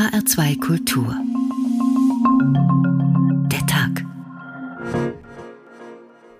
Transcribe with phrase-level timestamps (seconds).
[0.00, 1.14] HR2 Kultur.
[3.52, 4.02] Der Tag.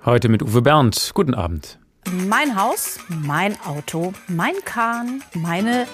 [0.02, 1.10] Heute mit Uwe Bernd.
[1.12, 1.78] Guten Abend.
[2.26, 5.86] Mein Haus, mein Auto, mein Kahn, meine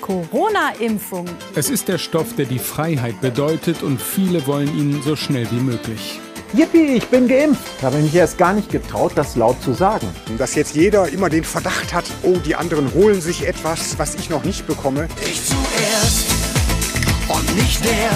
[0.00, 1.26] Corona-Impfung.
[1.54, 5.60] Es ist der Stoff, der die Freiheit bedeutet und viele wollen ihn so schnell wie
[5.60, 6.18] möglich.
[6.54, 7.70] Yippie, ich bin geimpft.
[7.76, 10.08] Ich habe mich erst gar nicht getraut, das laut zu sagen.
[10.38, 14.30] Dass jetzt jeder immer den Verdacht hat, oh, die anderen holen sich etwas, was ich
[14.30, 15.06] noch nicht bekomme.
[15.20, 16.29] Ich zuerst
[17.54, 18.10] nicht der.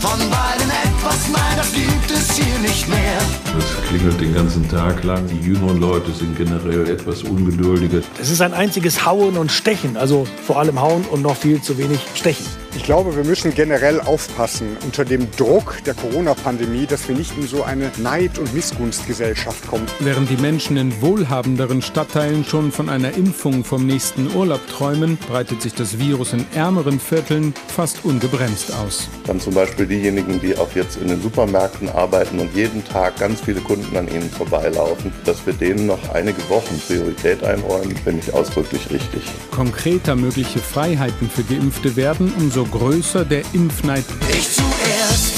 [0.00, 3.18] Von beiden etwas, nein, das gibt es hier nicht mehr.
[3.56, 5.26] Das klingelt den ganzen Tag lang.
[5.28, 8.00] Die jüngeren Leute sind generell etwas ungeduldiger.
[8.20, 11.78] Es ist ein einziges Hauen und Stechen, also vor allem Hauen und noch viel zu
[11.78, 12.63] wenig Stechen.
[12.76, 17.46] Ich glaube, wir müssen generell aufpassen unter dem Druck der Corona-Pandemie, dass wir nicht in
[17.46, 19.86] so eine Neid- und Missgunstgesellschaft kommen.
[20.00, 25.62] Während die Menschen in wohlhabenderen Stadtteilen schon von einer Impfung vom nächsten Urlaub träumen, breitet
[25.62, 29.08] sich das Virus in ärmeren Vierteln fast ungebremst aus.
[29.26, 33.40] Dann zum Beispiel diejenigen, die auch jetzt in den Supermärkten arbeiten und jeden Tag ganz
[33.40, 38.34] viele Kunden an ihnen vorbeilaufen, dass wir denen noch einige Wochen Priorität einräumen, finde ich
[38.34, 39.22] ausdrücklich richtig.
[39.52, 44.04] Konkreter mögliche Freiheiten für Geimpfte werden, umso größer der Impfneid.
[44.28, 45.32] Ich zuerst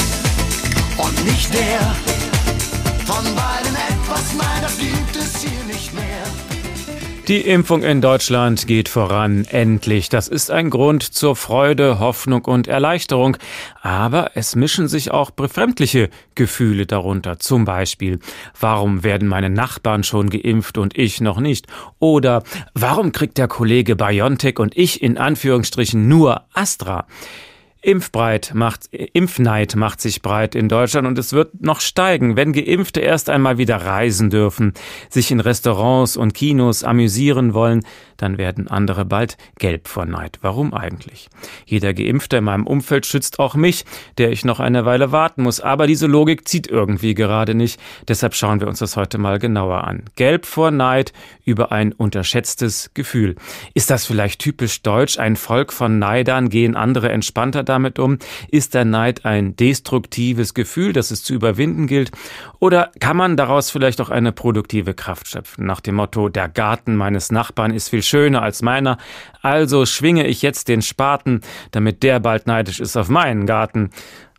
[0.96, 1.94] und nicht der.
[3.06, 6.45] Von beiden etwas, nein, das gibt es hier nicht mehr.
[7.28, 10.08] Die Impfung in Deutschland geht voran, endlich.
[10.08, 13.36] Das ist ein Grund zur Freude, Hoffnung und Erleichterung.
[13.82, 17.40] Aber es mischen sich auch befremdliche Gefühle darunter.
[17.40, 18.20] Zum Beispiel,
[18.60, 21.66] warum werden meine Nachbarn schon geimpft und ich noch nicht?
[21.98, 27.08] Oder warum kriegt der Kollege Biontech und ich in Anführungsstrichen nur Astra?
[27.86, 33.00] Impfbreit macht, Impfneid macht sich breit in Deutschland und es wird noch steigen, wenn Geimpfte
[33.00, 34.74] erst einmal wieder reisen dürfen,
[35.08, 37.84] sich in Restaurants und Kinos amüsieren wollen,
[38.16, 40.38] dann werden andere bald gelb vor Neid.
[40.42, 41.28] Warum eigentlich?
[41.64, 43.84] Jeder Geimpfte in meinem Umfeld schützt auch mich,
[44.18, 45.60] der ich noch eine Weile warten muss.
[45.60, 47.80] Aber diese Logik zieht irgendwie gerade nicht.
[48.08, 50.04] Deshalb schauen wir uns das heute mal genauer an.
[50.16, 51.12] Gelb vor Neid
[51.44, 53.36] über ein unterschätztes Gefühl.
[53.74, 55.18] Ist das vielleicht typisch deutsch?
[55.18, 58.18] Ein Volk von Neidern gehen andere entspannter damit um?
[58.50, 62.10] Ist der Neid ein destruktives Gefühl, das es zu überwinden gilt?
[62.58, 65.66] Oder kann man daraus vielleicht auch eine produktive Kraft schöpfen?
[65.66, 68.98] Nach dem Motto, der Garten meines Nachbarn ist viel schöner als meiner,
[69.42, 73.90] also schwinge ich jetzt den Spaten, damit der bald neidisch ist auf meinen Garten.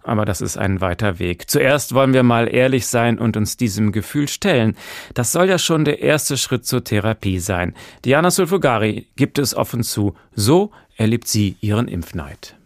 [0.03, 1.49] Aber das ist ein weiter Weg.
[1.49, 4.77] Zuerst wollen wir mal ehrlich sein und uns diesem Gefühl stellen.
[5.13, 7.75] Das soll ja schon der erste Schritt zur Therapie sein.
[8.05, 10.15] Diana Sulfugari gibt es offen zu.
[10.33, 12.56] So erlebt sie ihren Impfneid.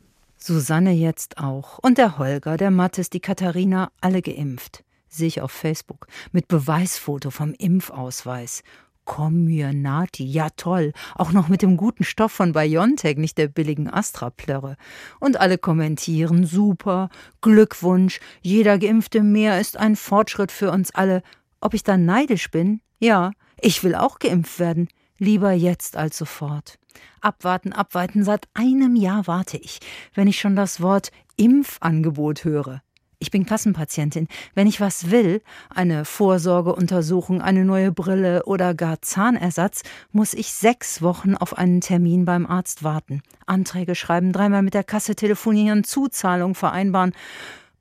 [0.44, 1.78] Susanne jetzt auch.
[1.80, 4.84] Und der Holger, der Mattes, die Katharina, alle geimpft.
[5.08, 6.08] Sehe ich auf Facebook.
[6.32, 8.64] Mit Beweisfoto vom Impfausweis.
[9.06, 10.94] Comirnaty, ja toll.
[11.16, 14.78] Auch noch mit dem guten Stoff von Biontech, nicht der billigen Astra-Plörre.
[15.20, 17.10] Und alle kommentieren, super,
[17.42, 21.22] Glückwunsch, jeder Geimpfte mehr ist ein Fortschritt für uns alle.
[21.60, 22.82] Ob ich dann neidisch bin?
[23.00, 24.88] Ja, ich will auch geimpft werden.
[25.22, 26.80] Lieber jetzt als sofort.
[27.22, 29.80] Abwarten, abwarten, seit einem Jahr warte ich,
[30.16, 32.82] wenn ich schon das Wort Impfangebot höre.
[33.20, 34.28] Ich bin Kassenpatientin.
[34.56, 41.04] Wenn ich was will, eine Vorsorgeuntersuchung, eine neue Brille oder gar Zahnersatz, muss ich sechs
[41.04, 43.22] Wochen auf einen Termin beim Arzt warten.
[43.46, 47.14] Anträge schreiben, dreimal mit der Kasse telefonieren, Zuzahlung vereinbaren.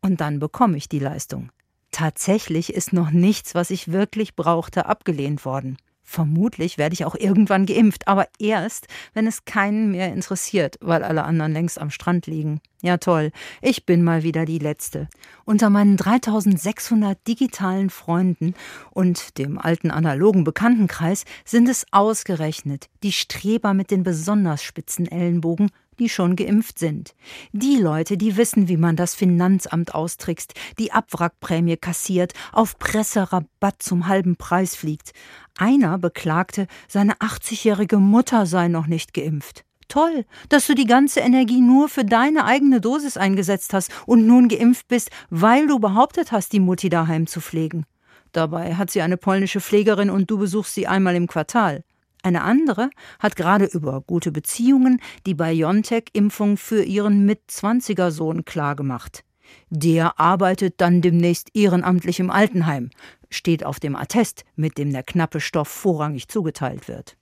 [0.03, 1.49] Und dann bekomme ich die Leistung.
[1.91, 5.79] Tatsächlich ist noch nichts, was ich wirklich brauchte, abgelehnt worden.
[6.13, 11.23] Vermutlich werde ich auch irgendwann geimpft, aber erst, wenn es keinen mehr interessiert, weil alle
[11.23, 12.61] anderen längst am Strand liegen.
[12.83, 13.31] Ja toll,
[13.63, 15.09] ich bin mal wieder die Letzte.
[15.45, 18.55] Unter meinen 3600 digitalen Freunden
[18.91, 25.71] und dem alten analogen Bekanntenkreis sind es ausgerechnet die Streber mit den besonders spitzen Ellenbogen,
[26.01, 27.15] die schon geimpft sind.
[27.53, 34.09] Die Leute, die wissen, wie man das Finanzamt austrickst, die Abwrackprämie kassiert, auf Presserabatt zum
[34.09, 35.13] halben Preis fliegt.
[35.61, 39.67] Einer beklagte, seine 80-jährige Mutter sei noch nicht geimpft.
[39.89, 44.49] Toll, dass du die ganze Energie nur für deine eigene Dosis eingesetzt hast und nun
[44.49, 47.85] geimpft bist, weil du behauptet hast, die Mutti daheim zu pflegen.
[48.33, 51.85] Dabei hat sie eine polnische Pflegerin und du besuchst sie einmal im Quartal.
[52.23, 59.25] Eine andere hat gerade über gute Beziehungen die BioNTech-Impfung für ihren Mit-20er-Sohn klargemacht.
[59.69, 62.91] Der arbeitet dann demnächst ehrenamtlich im Altenheim,
[63.31, 67.17] steht auf dem Attest, mit dem der knappe Stoff vorrangig zugeteilt wird.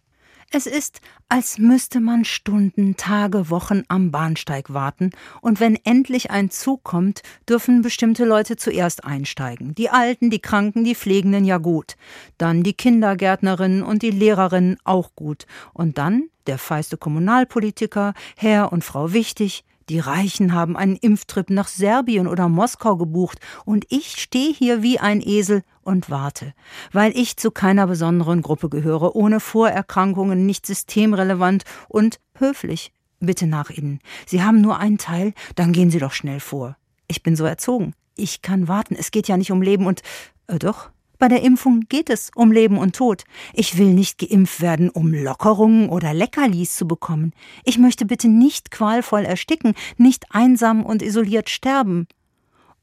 [0.50, 5.10] Es ist, als müsste man Stunden, Tage, Wochen am Bahnsteig warten,
[5.42, 9.74] und wenn endlich ein Zug kommt, dürfen bestimmte Leute zuerst einsteigen.
[9.74, 11.96] Die Alten, die Kranken, die Pflegenden ja gut.
[12.38, 15.46] Dann die Kindergärtnerinnen und die Lehrerinnen auch gut.
[15.74, 21.68] Und dann der feiste Kommunalpolitiker, Herr und Frau Wichtig, Die Reichen haben einen Impftrip nach
[21.68, 26.52] Serbien oder Moskau gebucht und ich stehe hier wie ein Esel und warte,
[26.92, 32.92] weil ich zu keiner besonderen Gruppe gehöre, ohne Vorerkrankungen, nicht systemrelevant und höflich.
[33.20, 34.00] Bitte nach Ihnen.
[34.26, 36.76] Sie haben nur einen Teil, dann gehen Sie doch schnell vor.
[37.08, 37.94] Ich bin so erzogen.
[38.14, 38.94] Ich kann warten.
[38.94, 40.02] Es geht ja nicht um Leben und
[40.48, 40.90] äh, doch.
[41.18, 43.24] Bei der Impfung geht es um Leben und Tod.
[43.52, 47.32] Ich will nicht geimpft werden, um Lockerungen oder Leckerlis zu bekommen.
[47.64, 52.06] Ich möchte bitte nicht qualvoll ersticken, nicht einsam und isoliert sterben.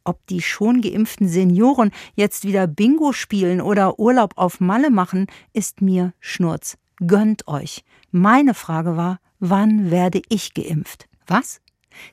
[0.04, 5.82] Ob die schon geimpften Senioren jetzt wieder Bingo spielen oder Urlaub auf Malle machen, ist
[5.82, 6.78] mir Schnurz.
[7.08, 7.84] Gönnt euch.
[8.12, 11.08] Meine Frage war, wann werde ich geimpft?
[11.26, 11.62] Was?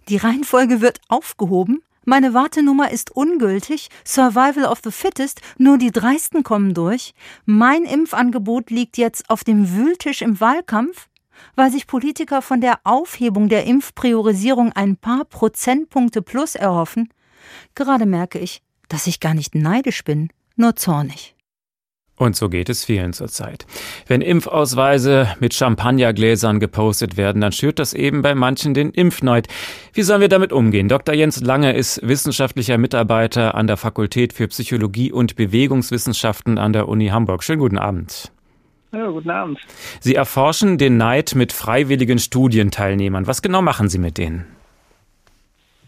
[0.08, 1.82] Die Reihenfolge wird aufgehoben?
[2.04, 7.14] Meine Wartenummer ist ungültig, Survival of the Fittest, nur die Dreisten kommen durch.
[7.44, 11.08] Mein Impfangebot liegt jetzt auf dem Wühltisch im Wahlkampf,
[11.54, 17.08] weil sich Politiker von der Aufhebung der Impfpriorisierung ein paar Prozentpunkte plus erhoffen.
[17.76, 21.36] Gerade merke ich, dass ich gar nicht neidisch bin, nur zornig.
[22.16, 23.66] Und so geht es vielen zurzeit.
[24.06, 29.48] Wenn Impfausweise mit Champagnergläsern gepostet werden, dann schürt das eben bei manchen den Impfneid.
[29.94, 30.88] Wie sollen wir damit umgehen?
[30.88, 31.14] Dr.
[31.14, 37.08] Jens Lange ist wissenschaftlicher Mitarbeiter an der Fakultät für Psychologie und Bewegungswissenschaften an der Uni
[37.08, 37.42] Hamburg.
[37.42, 38.30] Schönen guten Abend.
[38.92, 39.58] Ja, guten Abend.
[40.00, 43.26] Sie erforschen den Neid mit freiwilligen Studienteilnehmern.
[43.26, 44.44] Was genau machen Sie mit denen?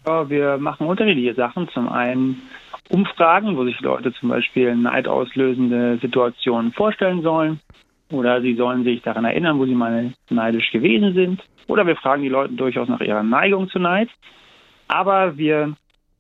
[0.06, 1.68] Ja, wir machen unterschiedliche Sachen.
[1.74, 2.42] Zum einen
[2.90, 7.60] Umfragen, wo sich Leute zum Beispiel neidauslösende Situationen vorstellen sollen.
[8.10, 11.42] Oder sie sollen sich daran erinnern, wo sie mal neidisch gewesen sind.
[11.66, 14.10] Oder wir fragen die Leute durchaus nach ihrer Neigung zu Neid.
[14.86, 15.74] Aber wir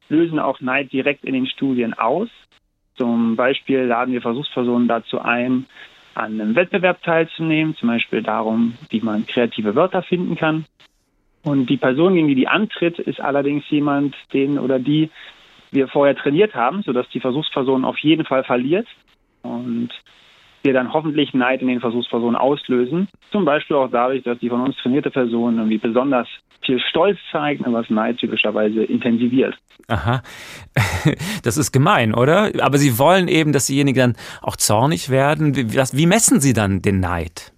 [0.08, 2.28] lösen auch Neid direkt in den Studien aus.
[2.96, 5.66] Zum Beispiel laden wir Versuchspersonen dazu ein,
[6.14, 10.64] an einem Wettbewerb teilzunehmen, zum Beispiel darum, wie man kreative Wörter finden kann.
[11.42, 15.10] Und die Person, gegen die die antritt, ist allerdings jemand, den oder die
[15.74, 18.86] wir vorher trainiert haben, sodass die Versuchsperson auf jeden Fall verliert
[19.42, 19.90] und
[20.62, 23.08] wir dann hoffentlich Neid in den Versuchspersonen auslösen.
[23.30, 26.26] Zum Beispiel auch dadurch, dass die von uns trainierte Person irgendwie besonders
[26.64, 29.54] viel Stolz zeigt, was Neid typischerweise intensiviert.
[29.88, 30.22] Aha,
[31.42, 32.50] das ist gemein, oder?
[32.62, 35.54] Aber Sie wollen eben, dass diejenigen dann auch zornig werden.
[35.54, 37.52] Wie, wie messen Sie dann den Neid?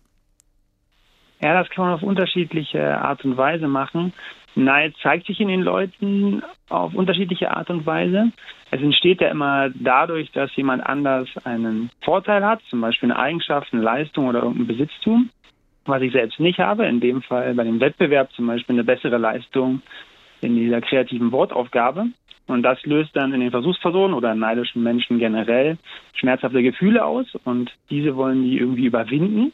[1.41, 4.13] Ja, das kann man auf unterschiedliche Art und Weise machen.
[4.57, 8.33] Neid zeigt sich in den Leuten auf unterschiedliche Art und Weise.
[8.71, 13.73] Es entsteht ja immer dadurch, dass jemand anders einen Vorteil hat, zum Beispiel eine Eigenschaft,
[13.73, 15.29] eine Leistung oder irgendein Besitztum,
[15.85, 16.87] was ich selbst nicht habe.
[16.87, 19.83] In dem Fall bei dem Wettbewerb zum Beispiel eine bessere Leistung
[20.41, 22.07] in dieser kreativen Wortaufgabe.
[22.47, 25.77] Und das löst dann in den Versuchspersonen oder neidischen Menschen generell
[26.15, 29.53] schmerzhafte Gefühle aus und diese wollen die irgendwie überwinden.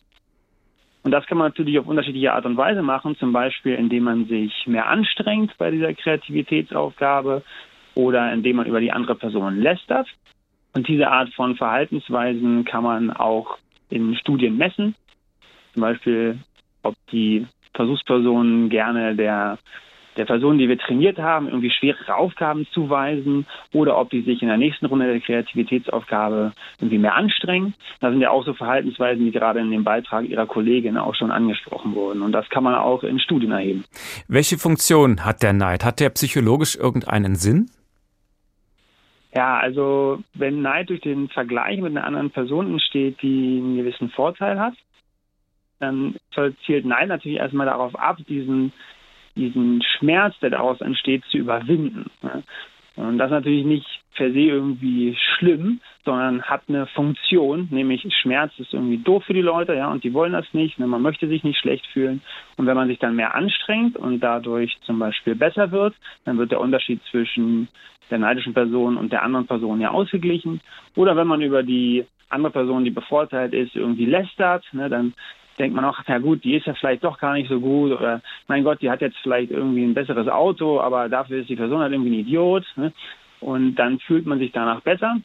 [1.02, 4.26] Und das kann man natürlich auf unterschiedliche Art und Weise machen, zum Beispiel indem man
[4.26, 7.42] sich mehr anstrengt bei dieser Kreativitätsaufgabe
[7.94, 10.06] oder indem man über die andere Person lästert.
[10.74, 13.58] Und diese Art von Verhaltensweisen kann man auch
[13.90, 14.94] in Studien messen.
[15.74, 16.38] Zum Beispiel,
[16.82, 19.58] ob die Versuchspersonen gerne der
[20.16, 24.48] der Person, die wir trainiert haben, irgendwie schwerere Aufgaben zuweisen oder ob die sich in
[24.48, 27.74] der nächsten Runde der Kreativitätsaufgabe irgendwie mehr anstrengen.
[28.00, 31.30] Das sind ja auch so Verhaltensweisen, die gerade in dem Beitrag Ihrer Kollegin auch schon
[31.30, 32.22] angesprochen wurden.
[32.22, 33.84] Und das kann man auch in Studien erheben.
[34.28, 35.84] Welche Funktion hat der Neid?
[35.84, 37.70] Hat der psychologisch irgendeinen Sinn?
[39.34, 44.10] Ja, also wenn Neid durch den Vergleich mit einer anderen Person entsteht, die einen gewissen
[44.10, 44.74] Vorteil hat,
[45.78, 46.16] dann
[46.66, 48.72] zielt Neid natürlich erstmal darauf ab, diesen
[49.36, 52.10] diesen Schmerz, der daraus entsteht, zu überwinden.
[52.96, 58.52] Und das ist natürlich nicht per se irgendwie schlimm, sondern hat eine Funktion, nämlich Schmerz
[58.58, 61.28] ist irgendwie doof für die Leute, ja, und die wollen das nicht, ne, man möchte
[61.28, 62.20] sich nicht schlecht fühlen.
[62.56, 66.50] Und wenn man sich dann mehr anstrengt und dadurch zum Beispiel besser wird, dann wird
[66.50, 67.68] der Unterschied zwischen
[68.10, 70.60] der neidischen Person und der anderen Person ja ausgeglichen.
[70.94, 75.14] Oder wenn man über die andere Person, die bevorteilt ist, irgendwie lästert, ne, dann
[75.58, 78.20] denkt man auch, ja gut, die ist ja vielleicht doch gar nicht so gut oder
[78.48, 81.80] mein Gott, die hat jetzt vielleicht irgendwie ein besseres Auto, aber dafür ist die Person
[81.80, 82.64] halt irgendwie ein Idiot.
[82.76, 82.92] Ne?
[83.40, 85.16] Und dann fühlt man sich danach besser.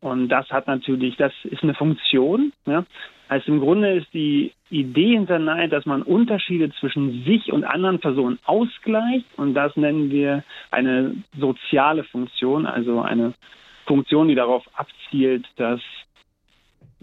[0.00, 2.52] Und das hat natürlich, das ist eine Funktion.
[2.66, 2.84] Ja?
[3.28, 8.00] Also im Grunde ist die Idee hinter Neid, dass man Unterschiede zwischen sich und anderen
[8.00, 9.26] Personen ausgleicht.
[9.36, 13.32] Und das nennen wir eine soziale Funktion, also eine
[13.86, 15.80] Funktion, die darauf abzielt, dass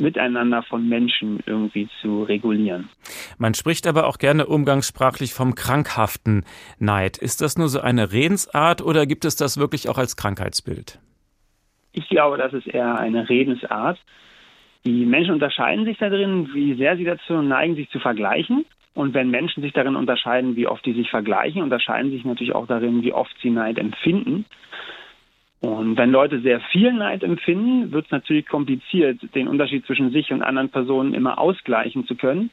[0.02, 2.90] Miteinander von Menschen irgendwie zu regulieren.
[3.38, 6.44] Man spricht aber auch gerne umgangssprachlich vom krankhaften
[6.80, 7.18] Neid.
[7.18, 11.00] Ist das nur so eine Redensart oder gibt es das wirklich auch als Krankheitsbild?
[11.94, 14.00] Ich glaube, das ist eher eine Redensart.
[14.86, 18.66] Die Menschen unterscheiden sich da drin, wie sehr sie dazu neigen, sich zu vergleichen.
[18.94, 22.68] Und wenn Menschen sich darin unterscheiden, wie oft die sich vergleichen, unterscheiden sich natürlich auch
[22.68, 24.46] darin, wie oft sie Neid empfinden.
[25.62, 30.34] Und wenn Leute sehr viel Neid empfinden, wird es natürlich kompliziert, den Unterschied zwischen sich
[30.34, 32.50] und anderen Personen immer ausgleichen zu können.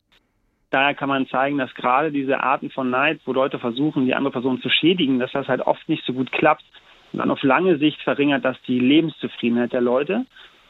[0.70, 4.32] Daher kann man zeigen, dass gerade diese Arten von Neid, wo Leute versuchen, die andere
[4.32, 6.64] Person zu schädigen, dass das halt oft nicht so gut klappt.
[7.12, 10.26] Und dann auf lange Sicht verringert das die Lebenszufriedenheit der Leute.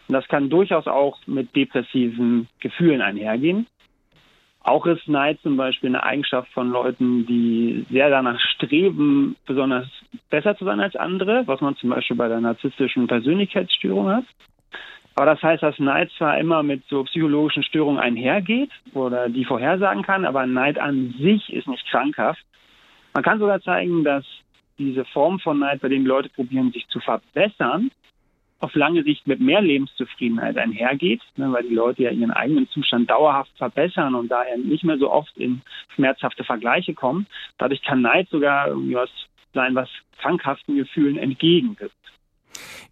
[0.06, 3.66] Und das kann durchaus auch mit depressiven Gefühlen einhergehen.
[4.60, 9.86] Auch ist Neid zum Beispiel eine Eigenschaft von Leuten, die sehr danach streben, besonders
[10.30, 14.24] besser zu sein als andere, was man zum Beispiel bei der narzisstischen Persönlichkeitsstörung hat.
[15.14, 20.02] Aber das heißt, dass Neid zwar immer mit so psychologischen Störungen einhergeht oder die vorhersagen
[20.02, 22.44] kann, aber Neid an sich ist nicht krankhaft.
[23.14, 24.24] Man kann sogar zeigen, dass
[24.78, 27.90] diese Form von Neid, bei denen Leute probieren, sich zu verbessern,
[28.60, 33.08] auf lange Sicht mit mehr Lebenszufriedenheit einhergeht, ne, weil die Leute ja ihren eigenen Zustand
[33.10, 35.62] dauerhaft verbessern und daher nicht mehr so oft in
[35.94, 37.26] schmerzhafte Vergleiche kommen.
[37.58, 39.10] Dadurch kann Neid sogar irgendwie was
[39.54, 39.88] sein, was
[40.20, 41.94] krankhaften Gefühlen entgegenwirkt.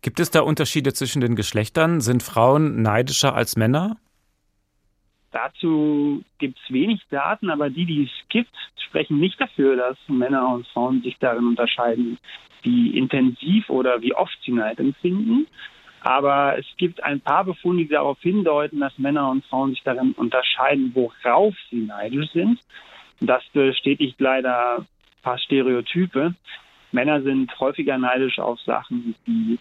[0.03, 2.01] Gibt es da Unterschiede zwischen den Geschlechtern?
[2.01, 3.97] Sind Frauen neidischer als Männer?
[5.37, 10.49] Dazu gibt es wenig Daten, aber die, die es gibt, sprechen nicht dafür, dass Männer
[10.49, 12.17] und Frauen sich darin unterscheiden,
[12.63, 15.47] wie intensiv oder wie oft sie Neid empfinden.
[16.01, 20.13] Aber es gibt ein paar Befunde, die darauf hindeuten, dass Männer und Frauen sich darin
[20.13, 22.59] unterscheiden, worauf sie neidisch sind.
[23.21, 24.87] Das bestätigt leider ein
[25.23, 26.35] paar Stereotype.
[26.93, 29.59] Männer sind häufiger neidisch auf Sachen wie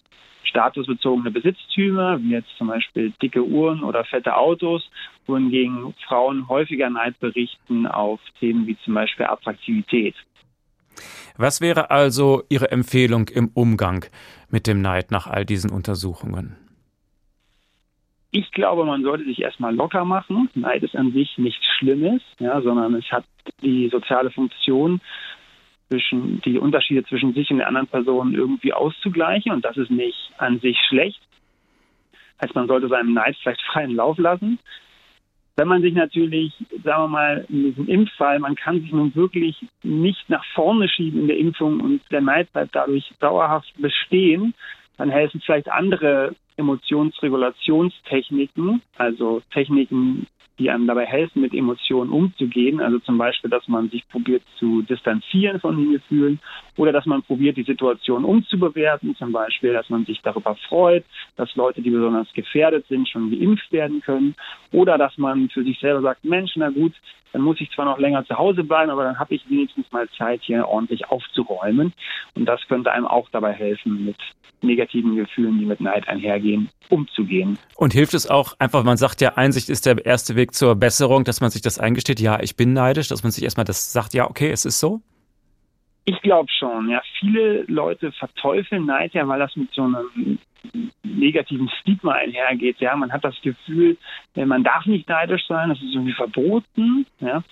[0.56, 4.90] statusbezogene Besitztümer, wie jetzt zum Beispiel dicke Uhren oder fette Autos,
[5.26, 10.14] wohingegen Frauen häufiger Neid berichten auf Themen wie zum Beispiel Attraktivität.
[11.36, 14.06] Was wäre also Ihre Empfehlung im Umgang
[14.48, 16.56] mit dem Neid nach all diesen Untersuchungen?
[18.30, 20.48] Ich glaube, man sollte sich erstmal locker machen.
[20.54, 23.24] Neid ist an sich nichts Schlimmes, ja, sondern es hat
[23.62, 25.00] die soziale Funktion,
[25.88, 30.32] zwischen die Unterschiede zwischen sich und der anderen Person irgendwie auszugleichen und das ist nicht
[30.38, 31.20] an sich schlecht.
[32.42, 34.58] Heißt, man sollte seinem Neid vielleicht freien Lauf lassen.
[35.58, 36.52] Wenn man sich natürlich,
[36.84, 41.22] sagen wir mal, in diesem Impffall, man kann sich nun wirklich nicht nach vorne schieben
[41.22, 44.52] in der Impfung und der Neid bleibt dadurch dauerhaft bestehen,
[44.98, 50.26] dann helfen vielleicht andere Emotionsregulationstechniken, also Techniken,
[50.58, 52.80] die einem dabei helfen, mit Emotionen umzugehen.
[52.80, 56.40] Also zum Beispiel, dass man sich probiert zu distanzieren von den Gefühlen
[56.76, 59.14] oder dass man probiert, die Situation umzubewerten.
[59.16, 61.04] Zum Beispiel, dass man sich darüber freut,
[61.36, 64.34] dass Leute, die besonders gefährdet sind, schon geimpft werden können.
[64.72, 66.94] Oder dass man für sich selber sagt, Mensch, na gut,
[67.32, 70.08] dann muss ich zwar noch länger zu Hause bleiben, aber dann habe ich wenigstens mal
[70.16, 71.92] Zeit, hier ordentlich aufzuräumen.
[72.34, 74.16] Und das könnte einem auch dabei helfen, mit
[74.62, 77.58] negativen Gefühlen, die mit Neid einhergehen, umzugehen.
[77.76, 81.24] Und hilft es auch einfach, man sagt ja, Einsicht ist der erste Weg zur Besserung,
[81.24, 84.14] dass man sich das eingesteht, ja, ich bin neidisch, dass man sich erstmal das sagt,
[84.14, 85.00] ja, okay, es ist so?
[86.04, 87.02] Ich glaube schon, ja.
[87.18, 90.38] Viele Leute verteufeln Neid ja, weil das mit so einem
[91.02, 92.80] negativen Stigma einhergeht.
[92.80, 93.96] Ja, man hat das Gefühl,
[94.34, 97.06] man darf nicht neidisch sein, das ist irgendwie verboten.
[97.20, 97.42] Ja,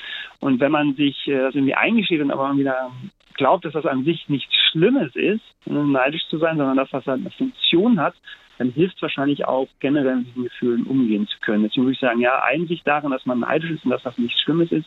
[0.41, 2.91] und wenn man sich äh, das irgendwie eingesteht und aber wieder
[3.35, 7.21] glaubt, dass das an sich nichts Schlimmes ist, neidisch zu sein, sondern dass das halt
[7.21, 8.15] eine Funktion hat,
[8.59, 11.65] dann hilft es wahrscheinlich auch generell mit diesen Gefühlen umgehen zu können.
[11.65, 14.41] Deswegen würde ich sagen, ja, Einsicht darin, dass man neidisch ist und dass das nichts
[14.41, 14.87] Schlimmes ist,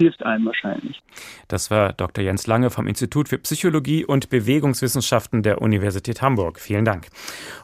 [0.00, 1.02] hilft einem wahrscheinlich.
[1.48, 2.24] Das war Dr.
[2.24, 6.58] Jens Lange vom Institut für Psychologie und Bewegungswissenschaften der Universität Hamburg.
[6.58, 7.08] Vielen Dank.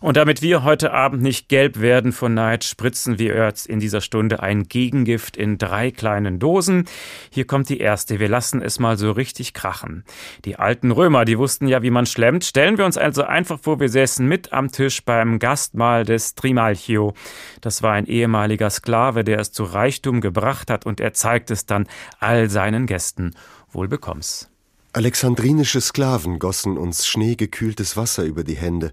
[0.01, 4.03] Und damit wir heute Abend nicht gelb werden von Neid, spritzen wir jetzt in dieser
[4.03, 6.85] Stunde ein Gegengift in drei kleinen Dosen.
[7.31, 8.21] Hier kommt die erste.
[8.21, 10.05] Wir lassen es mal so richtig krachen.
[10.45, 12.45] Die alten Römer, die wussten ja, wie man schlemmt.
[12.45, 17.15] Stellen wir uns also einfach vor, wir säßen mit am Tisch beim Gastmahl des Trimalchio.
[17.63, 21.65] Das war ein ehemaliger Sklave, der es zu Reichtum gebracht hat und er zeigt es
[21.65, 21.87] dann
[22.27, 23.35] all seinen Gästen.
[23.71, 24.49] Wohl bekomm's.
[24.93, 28.91] Alexandrinische Sklaven gossen uns schneegekühltes Wasser über die Hände.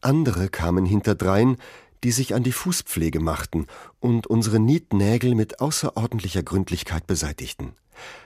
[0.00, 1.58] Andere kamen hinterdrein,
[2.02, 3.66] die sich an die Fußpflege machten
[4.00, 7.74] und unsere Nietnägel mit außerordentlicher Gründlichkeit beseitigten.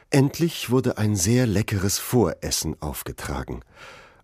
[0.09, 3.61] Endlich wurde ein sehr leckeres Voressen aufgetragen.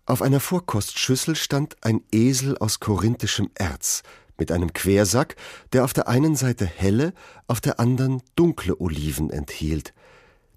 [0.06, 4.02] Auf einer Vorkostschüssel stand ein Esel aus korinthischem Erz,
[4.38, 5.36] mit einem Quersack,
[5.72, 7.12] der auf der einen Seite helle,
[7.46, 9.92] auf der anderen dunkle Oliven enthielt.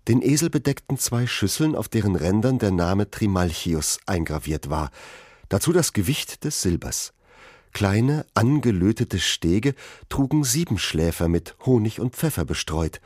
[0.07, 4.91] Den Esel bedeckten zwei Schüsseln, auf deren Rändern der Name Trimalchius eingraviert war,
[5.50, 7.13] dazu das Gewicht des Silbers.
[7.74, 9.74] Kleine, angelötete Stege
[10.07, 13.01] trugen Siebenschläfer mit Honig und Pfeffer bestreut.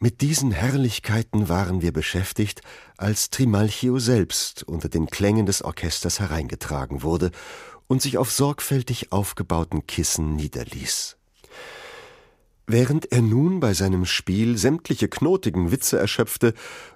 [0.00, 2.60] Mit diesen Herrlichkeiten waren wir beschäftigt,
[2.96, 7.30] als Trimalchio selbst unter den Klängen des Orchesters hereingetragen wurde
[7.86, 11.16] und sich auf sorgfältig aufgebauten Kissen niederließ.
[12.66, 16.54] Während er nun bei seinem Spiel sämtliche knotigen Witze erschöpfte,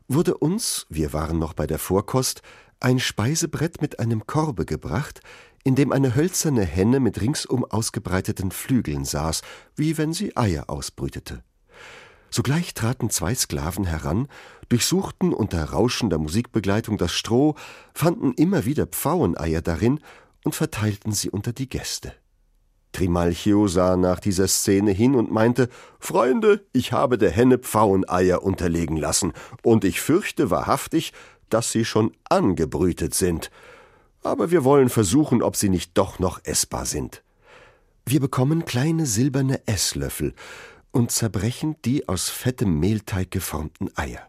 [0.08, 2.40] wurde uns, wir waren noch bei der Vorkost,
[2.80, 5.20] ein Speisebrett mit einem Korbe gebracht,
[5.64, 9.42] in dem eine hölzerne Henne mit ringsum ausgebreiteten Flügeln saß,
[9.76, 11.42] wie wenn sie Eier ausbrütete.
[12.30, 14.28] Sogleich traten zwei Sklaven heran,
[14.68, 17.54] durchsuchten unter rauschender Musikbegleitung das Stroh,
[17.94, 20.00] fanden immer wieder Pfaueneier darin
[20.44, 22.14] und verteilten sie unter die Gäste.
[22.92, 25.68] Trimalchio sah nach dieser Szene hin und meinte,
[25.98, 31.12] Freunde, ich habe der Henne Pfaueneier unterlegen lassen, und ich fürchte wahrhaftig,
[31.50, 33.50] dass sie schon angebrütet sind.
[34.22, 37.22] Aber wir wollen versuchen, ob sie nicht doch noch essbar sind.
[38.04, 40.34] Wir bekommen kleine silberne Esslöffel
[40.90, 44.28] und zerbrechen die aus fettem Mehlteig geformten Eier.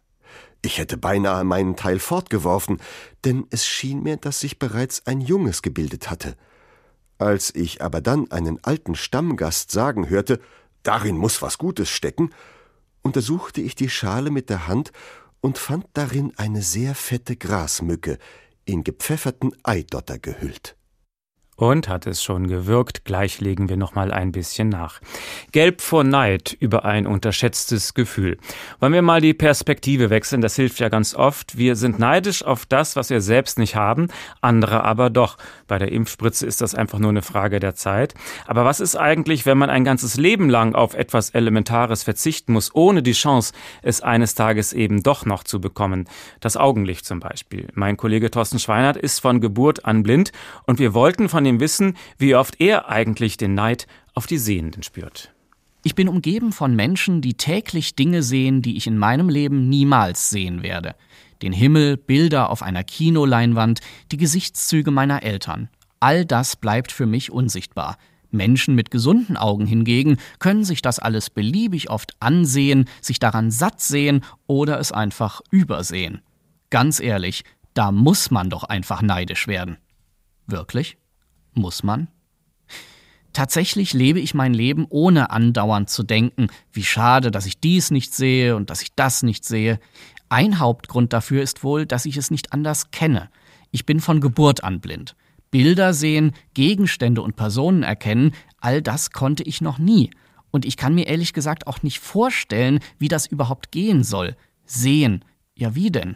[0.61, 2.81] Ich hätte beinahe meinen Teil fortgeworfen,
[3.23, 6.35] denn es schien mir, dass sich bereits ein Junges gebildet hatte.
[7.19, 10.39] Als ich aber dann einen alten Stammgast sagen hörte,
[10.83, 12.31] darin muss was Gutes stecken,
[13.01, 14.91] untersuchte ich die Schale mit der Hand
[15.41, 18.17] und fand darin eine sehr fette Grasmücke,
[18.63, 20.77] in gepfefferten Eidotter gehüllt.
[21.59, 25.01] Und hat es schon gewirkt, gleich legen wir noch mal ein bisschen nach.
[25.51, 28.37] Gelb vor Neid über ein unterschätztes Gefühl.
[28.79, 31.57] Wollen wir mal die Perspektive wechseln, das hilft ja ganz oft.
[31.57, 34.07] Wir sind neidisch auf das, was wir selbst nicht haben,
[34.39, 35.37] andere aber doch.
[35.67, 38.13] Bei der Impfspritze ist das einfach nur eine Frage der Zeit.
[38.47, 42.73] Aber was ist eigentlich, wenn man ein ganzes Leben lang auf etwas Elementares verzichten muss,
[42.73, 43.51] ohne die Chance,
[43.81, 46.07] es eines Tages eben doch noch zu bekommen?
[46.39, 47.67] Das Augenlicht zum Beispiel.
[47.73, 50.31] Mein Kollege Thorsten Schweinert ist von Geburt an blind
[50.65, 54.83] und wir wollten von ihm wissen, wie oft er eigentlich den Neid auf die Sehenden
[54.83, 55.33] spürt.
[55.83, 60.29] Ich bin umgeben von Menschen, die täglich Dinge sehen, die ich in meinem Leben niemals
[60.29, 60.95] sehen werde.
[61.41, 63.79] Den Himmel, Bilder auf einer Kinoleinwand,
[64.11, 65.69] die Gesichtszüge meiner Eltern.
[66.01, 67.97] All das bleibt für mich unsichtbar.
[68.31, 73.81] Menschen mit gesunden Augen hingegen können sich das alles beliebig oft ansehen, sich daran satt
[73.81, 76.21] sehen oder es einfach übersehen.
[76.69, 79.77] Ganz ehrlich, da muss man doch einfach neidisch werden.
[80.45, 80.97] Wirklich?
[81.59, 82.07] Muss man?
[83.33, 88.15] Tatsächlich lebe ich mein Leben ohne andauernd zu denken, wie schade, dass ich dies nicht
[88.15, 89.81] sehe und dass ich das nicht sehe.
[90.29, 93.29] Ein Hauptgrund dafür ist wohl, dass ich es nicht anders kenne.
[93.71, 95.17] Ich bin von Geburt an blind.
[95.51, 98.31] Bilder sehen, Gegenstände und Personen erkennen,
[98.61, 100.11] all das konnte ich noch nie.
[100.51, 104.37] Und ich kann mir ehrlich gesagt auch nicht vorstellen, wie das überhaupt gehen soll.
[104.65, 105.25] Sehen.
[105.55, 106.15] Ja, wie denn?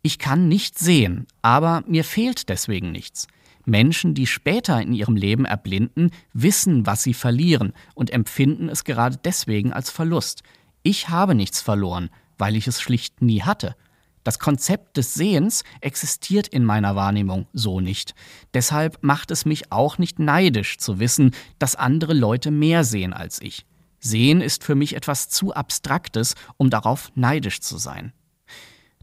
[0.00, 3.26] Ich kann nicht sehen, aber mir fehlt deswegen nichts.
[3.64, 9.18] Menschen, die später in ihrem Leben erblinden, wissen, was sie verlieren und empfinden es gerade
[9.22, 10.42] deswegen als Verlust.
[10.82, 13.76] Ich habe nichts verloren, weil ich es schlicht nie hatte.
[14.24, 18.14] Das Konzept des Sehens existiert in meiner Wahrnehmung so nicht.
[18.54, 23.40] Deshalb macht es mich auch nicht neidisch zu wissen, dass andere Leute mehr sehen als
[23.42, 23.66] ich.
[23.98, 28.12] Sehen ist für mich etwas zu Abstraktes, um darauf neidisch zu sein.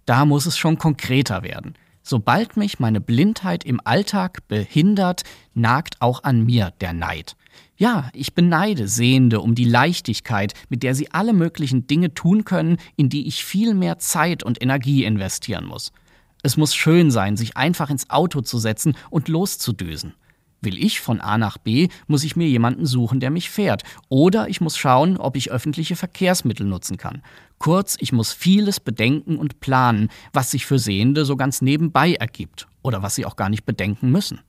[0.05, 1.75] Da muss es schon konkreter werden.
[2.01, 7.35] Sobald mich meine Blindheit im Alltag behindert, nagt auch an mir der Neid.
[7.77, 12.77] Ja, ich beneide Sehende um die Leichtigkeit, mit der sie alle möglichen Dinge tun können,
[12.95, 15.93] in die ich viel mehr Zeit und Energie investieren muss.
[16.41, 20.13] Es muss schön sein, sich einfach ins Auto zu setzen und loszudüsen.
[20.61, 23.83] Will ich von A nach B, muss ich mir jemanden suchen, der mich fährt.
[24.09, 27.21] Oder ich muss schauen, ob ich öffentliche Verkehrsmittel nutzen kann.
[27.57, 32.67] Kurz, ich muss vieles bedenken und planen, was sich für Sehende so ganz nebenbei ergibt
[32.81, 34.41] oder was sie auch gar nicht bedenken müssen.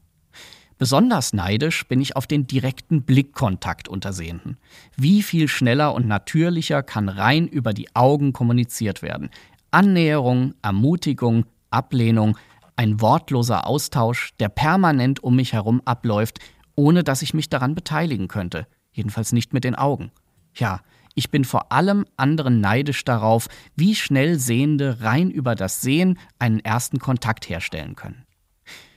[0.80, 4.56] Besonders neidisch bin ich auf den direkten Blickkontakt unter Sehenden.
[4.96, 9.28] Wie viel schneller und natürlicher kann rein über die Augen kommuniziert werden.
[9.70, 12.38] Annäherung, Ermutigung, Ablehnung,
[12.80, 16.38] ein wortloser Austausch, der permanent um mich herum abläuft,
[16.76, 20.12] ohne dass ich mich daran beteiligen könnte, jedenfalls nicht mit den Augen.
[20.54, 20.80] Ja,
[21.14, 26.60] ich bin vor allem anderen neidisch darauf, wie schnell Sehende rein über das Sehen einen
[26.60, 28.24] ersten Kontakt herstellen können.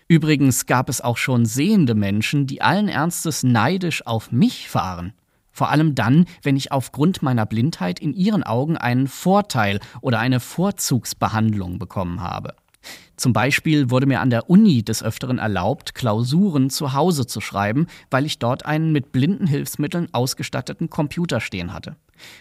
[0.08, 5.12] Übrigens gab es auch schon sehende Menschen, die allen Ernstes neidisch auf mich fahren.
[5.52, 10.40] Vor allem dann, wenn ich aufgrund meiner Blindheit in ihren Augen einen Vorteil oder eine
[10.40, 12.56] Vorzugsbehandlung bekommen habe.
[13.16, 17.88] Zum Beispiel wurde mir an der Uni des Öfteren erlaubt, Klausuren zu Hause zu schreiben,
[18.10, 21.96] weil ich dort einen mit blinden Hilfsmitteln ausgestatteten Computer stehen hatte.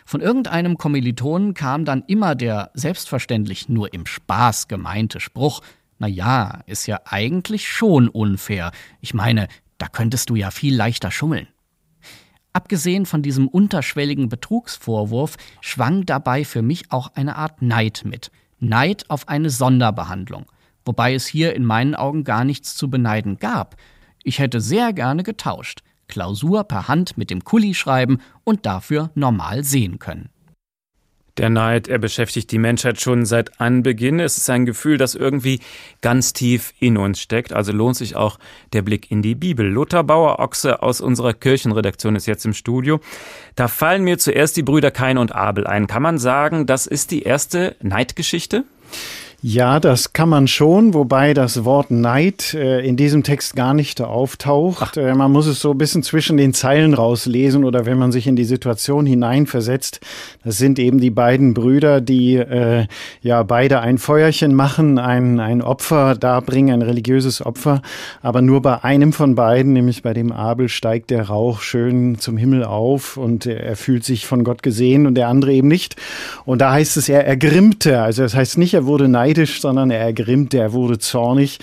[0.05, 5.61] Von irgendeinem Kommilitonen kam dann immer der selbstverständlich nur im Spaß gemeinte Spruch,
[5.99, 8.73] na ja, ist ja eigentlich schon unfair.
[9.01, 9.47] Ich meine,
[9.79, 11.47] da könntest du ja viel leichter schummeln.
[12.53, 18.31] Abgesehen von diesem unterschwelligen Betrugsvorwurf schwang dabei für mich auch eine Art Neid mit.
[18.63, 20.47] Neid auf eine Sonderbehandlung,
[20.85, 23.77] wobei es hier in meinen Augen gar nichts zu beneiden gab.
[24.23, 25.83] Ich hätte sehr gerne getauscht.
[26.07, 30.31] Klausur per Hand mit dem Kuli schreiben und dafür normal sehen können.
[31.39, 34.21] Der Neid, er beschäftigt die Menschheit schon seit Anbeginn.
[34.21, 35.61] Es ist ein Gefühl, das irgendwie
[36.03, 37.55] ganz tief in uns steckt.
[37.55, 38.39] Also lohnt sich auch
[38.75, 39.67] der Blick in die Bibel.
[39.67, 43.01] Lothar Bauer-Ochse aus unserer Kirchenredaktion ist jetzt im Studio.
[43.55, 45.87] Da fallen mir zuerst die Brüder Kain und Abel ein.
[45.87, 48.65] Kann man sagen, das ist die erste Neidgeschichte?
[49.45, 54.01] Ja, das kann man schon, wobei das Wort Neid äh, in diesem Text gar nicht
[54.01, 54.97] auftaucht.
[54.97, 58.29] Äh, man muss es so ein bisschen zwischen den Zeilen rauslesen oder wenn man sich
[58.29, 59.99] in die Situation hineinversetzt.
[60.45, 62.87] Das sind eben die beiden Brüder, die äh,
[63.21, 67.83] ja beide ein Feuerchen machen, ein, ein Opfer darbringen, ein religiöses Opfer.
[68.23, 72.37] Aber nur bei einem von beiden, nämlich bei dem Abel, steigt der Rauch schön zum
[72.37, 75.97] Himmel auf und er fühlt sich von Gott gesehen und der andere eben nicht.
[76.45, 78.03] Und da heißt es, er ergrimmte.
[78.03, 81.59] Also das heißt nicht, er wurde neidisch neidisch, sondern er ergrimmte, er wurde zornig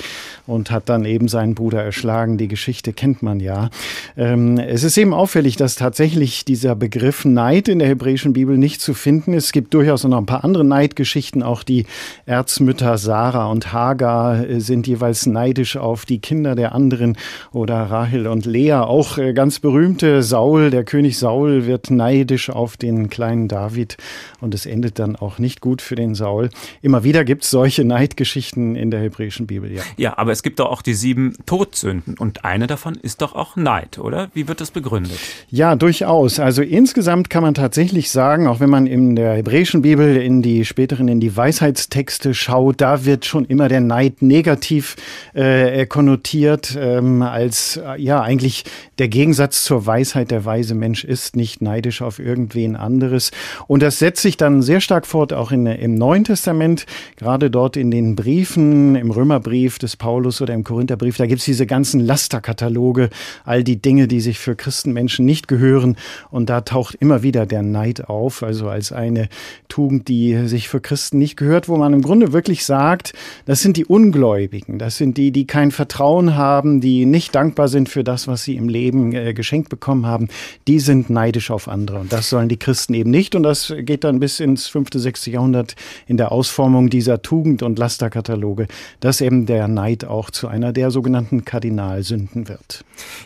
[0.50, 2.38] und hat dann eben seinen Bruder erschlagen.
[2.38, 3.70] Die Geschichte kennt man ja.
[4.18, 8.82] Ähm, es ist eben auffällig, dass tatsächlich dieser Begriff Neid in der hebräischen Bibel nicht
[8.82, 9.46] zu finden ist.
[9.46, 11.44] Es gibt durchaus noch ein paar andere Neidgeschichten.
[11.44, 11.86] Auch die
[12.26, 17.18] Erzmütter Sarah und Hagar äh, sind jeweils neidisch auf die Kinder der anderen
[17.52, 18.74] oder Rahel und Lea.
[18.74, 23.98] Auch äh, ganz berühmte Saul, der König Saul wird neidisch auf den kleinen David
[24.42, 26.50] und es endet dann auch nicht gut für den Saul.
[26.82, 29.84] Immer wieder gibt es solche Neidgeschichten in der hebräischen Bibel, ja.
[29.98, 33.58] Ja, aber es gibt doch auch die sieben Todsünden und eine davon ist doch auch
[33.58, 34.30] Neid, oder?
[34.34, 35.20] Wie wird das begründet?
[35.50, 36.40] Ja, durchaus.
[36.40, 40.64] Also insgesamt kann man tatsächlich sagen, auch wenn man in der hebräischen Bibel in die
[40.64, 44.96] späteren, in die Weisheitstexte schaut, da wird schon immer der Neid negativ
[45.34, 48.64] äh, konnotiert, ähm, als äh, ja eigentlich
[48.98, 50.32] der Gegensatz zur Weisheit.
[50.32, 53.32] Der weise Mensch ist nicht neidisch auf irgendwen anderes.
[53.68, 56.86] Und das setzt sich dann sehr stark fort, auch in, im Neuen Testament,
[57.18, 61.46] gerade dort in den Briefen, im Römerbrief des Paulus oder im Korintherbrief, da gibt es
[61.46, 63.10] diese ganzen Lasterkataloge,
[63.46, 65.98] all die Dinge, die sich für Christenmenschen nicht gehören.
[66.32, 69.30] Und da taucht immer wieder der Neid auf, also als eine
[69.68, 73.14] Tugend, die sich für Christen nicht gehört, wo man im Grunde wirklich sagt,
[73.46, 77.90] das sind die Ungläubigen, das sind die, die kein Vertrauen haben, die nicht dankbar sind
[77.90, 80.28] für das, was sie im Leben äh, geschenkt bekommen haben.
[80.68, 82.00] Die sind neidisch auf andere.
[82.00, 83.36] Und das sollen die Christen eben nicht.
[83.36, 85.76] Und das geht dann bis ins fünfte, sechste Jahrhundert
[86.08, 88.68] in der Ausformung dieser Tugend Tugend- und Lasterkataloge,
[89.00, 92.84] dass eben der Neid auch zu einer der sogenannten Kardinalsünden wird.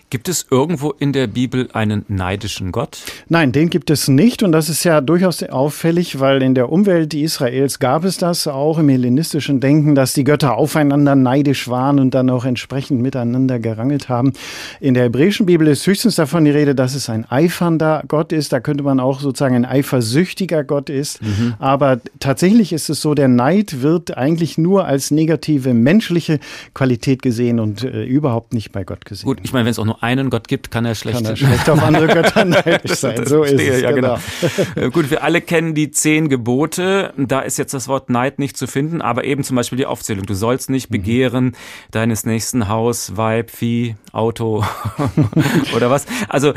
[0.09, 3.03] Gibt es irgendwo in der Bibel einen neidischen Gott?
[3.29, 7.13] Nein, den gibt es nicht und das ist ja durchaus auffällig, weil in der Umwelt
[7.13, 12.13] Israels gab es das auch im hellenistischen Denken, dass die Götter aufeinander neidisch waren und
[12.13, 14.33] dann auch entsprechend miteinander gerangelt haben.
[14.79, 18.53] In der hebräischen Bibel ist höchstens davon die Rede, dass es ein eifernder Gott ist.
[18.53, 21.21] Da könnte man auch sozusagen ein eifersüchtiger Gott ist.
[21.21, 21.55] Mhm.
[21.59, 26.39] Aber tatsächlich ist es so, der Neid wird wird eigentlich nur als negative menschliche
[26.73, 29.25] Qualität gesehen und äh, überhaupt nicht bei Gott gesehen.
[29.25, 31.35] Gut, ich meine, wenn es auch nur einen Gott gibt, kann er schlecht, kann er
[31.35, 33.25] schlecht auf andere Götter neidisch sein.
[33.27, 33.81] So ist es.
[33.81, 34.17] Ja, genau.
[34.41, 34.87] genau.
[34.87, 37.13] Äh, gut, wir alle kennen die zehn Gebote.
[37.15, 40.25] Da ist jetzt das Wort Neid nicht zu finden, aber eben zum Beispiel die Aufzählung.
[40.25, 40.93] Du sollst nicht mhm.
[40.93, 41.53] begehren mhm.
[41.91, 44.63] deines nächsten Haus, Weib, Vieh, Auto
[45.75, 46.05] oder was.
[46.27, 46.53] Also äh,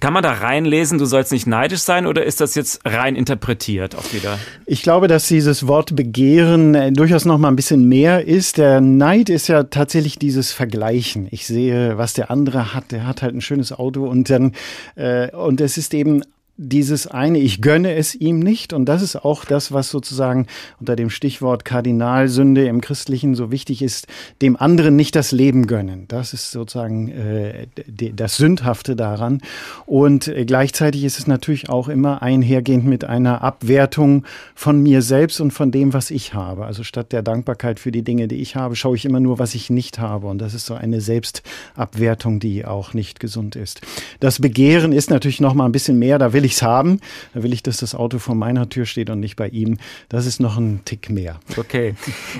[0.00, 3.96] kann man da reinlesen, du sollst nicht neidisch sein oder ist das jetzt rein interpretiert
[3.96, 4.38] auch wieder?
[4.66, 8.58] Ich glaube, dass dieses Wort begehren äh, durchaus noch mal ein bisschen mehr ist.
[8.58, 11.28] Der Neid ist ja tatsächlich dieses Vergleichen.
[11.30, 12.92] Ich sehe, was der andere hat.
[12.92, 14.52] Der hat halt ein schönes Auto und dann
[14.96, 16.22] äh, und es ist eben
[16.58, 18.72] dieses eine, ich gönne es ihm nicht.
[18.72, 20.46] Und das ist auch das, was sozusagen
[20.80, 24.06] unter dem Stichwort Kardinalsünde im Christlichen so wichtig ist,
[24.42, 26.04] dem anderen nicht das Leben gönnen.
[26.08, 29.40] Das ist sozusagen äh, das Sündhafte daran.
[29.86, 35.40] Und äh, gleichzeitig ist es natürlich auch immer einhergehend mit einer Abwertung von mir selbst
[35.40, 36.66] und von dem, was ich habe.
[36.66, 39.54] Also statt der Dankbarkeit für die Dinge, die ich habe, schaue ich immer nur, was
[39.54, 40.26] ich nicht habe.
[40.26, 43.80] Und das ist so eine Selbstabwertung, die auch nicht gesund ist.
[44.20, 46.18] Das Begehren ist natürlich noch mal ein bisschen mehr.
[46.18, 47.00] Da will will ich es haben.
[47.34, 49.78] Da will ich, dass das Auto vor meiner Tür steht und nicht bei ihm.
[50.08, 51.38] Das ist noch ein Tick mehr.
[51.56, 51.94] Okay.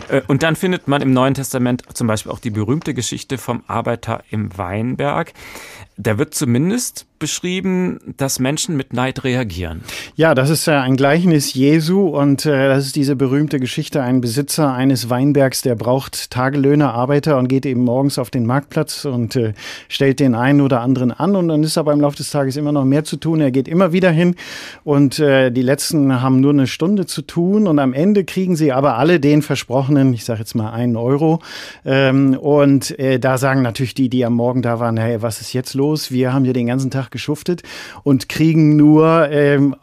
[0.08, 3.62] Äh, und dann findet man im Neuen Testament zum Beispiel auch die berühmte Geschichte vom
[3.68, 5.32] Arbeiter im Weinberg.
[5.96, 9.82] Da wird zumindest beschrieben, dass Menschen mit Neid reagieren.
[10.16, 14.02] Ja, das ist ein Gleichnis Jesu und äh, das ist diese berühmte Geschichte.
[14.02, 19.04] Ein Besitzer eines Weinbergs, der braucht Tagelöhner, Arbeiter und geht eben morgens auf den Marktplatz
[19.04, 19.52] und äh,
[19.88, 22.72] stellt den einen oder anderen an und dann ist aber im Laufe des Tages immer
[22.72, 23.40] noch mehr zu tun.
[23.40, 24.34] Er geht immer wieder hin
[24.82, 28.72] und äh, die letzten haben nur eine Stunde zu tun und am Ende kriegen sie
[28.72, 31.38] aber alle den versprochenen, ich sage jetzt mal einen Euro
[31.84, 35.52] ähm, und äh, da sagen natürlich die, die am Morgen da waren, hey, was ist
[35.52, 35.81] jetzt los?
[35.82, 37.62] Wir haben hier den ganzen Tag geschuftet
[38.04, 39.74] und kriegen nur ähm,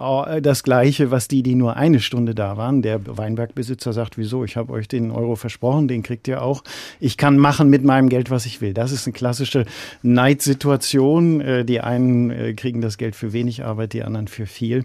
[0.42, 2.82] das Gleiche, was die, die nur eine Stunde da waren.
[2.82, 4.44] Der Weinbergbesitzer sagt, wieso?
[4.46, 6.64] Ich habe euch den Euro versprochen, den kriegt ihr auch.
[7.00, 8.74] Ich kann machen mit meinem Geld, was ich will.
[8.74, 9.66] Das ist eine klassische
[10.02, 11.42] Neidsituation.
[11.42, 14.84] Äh, die einen äh, kriegen das Geld für wenig Arbeit, die anderen für viel.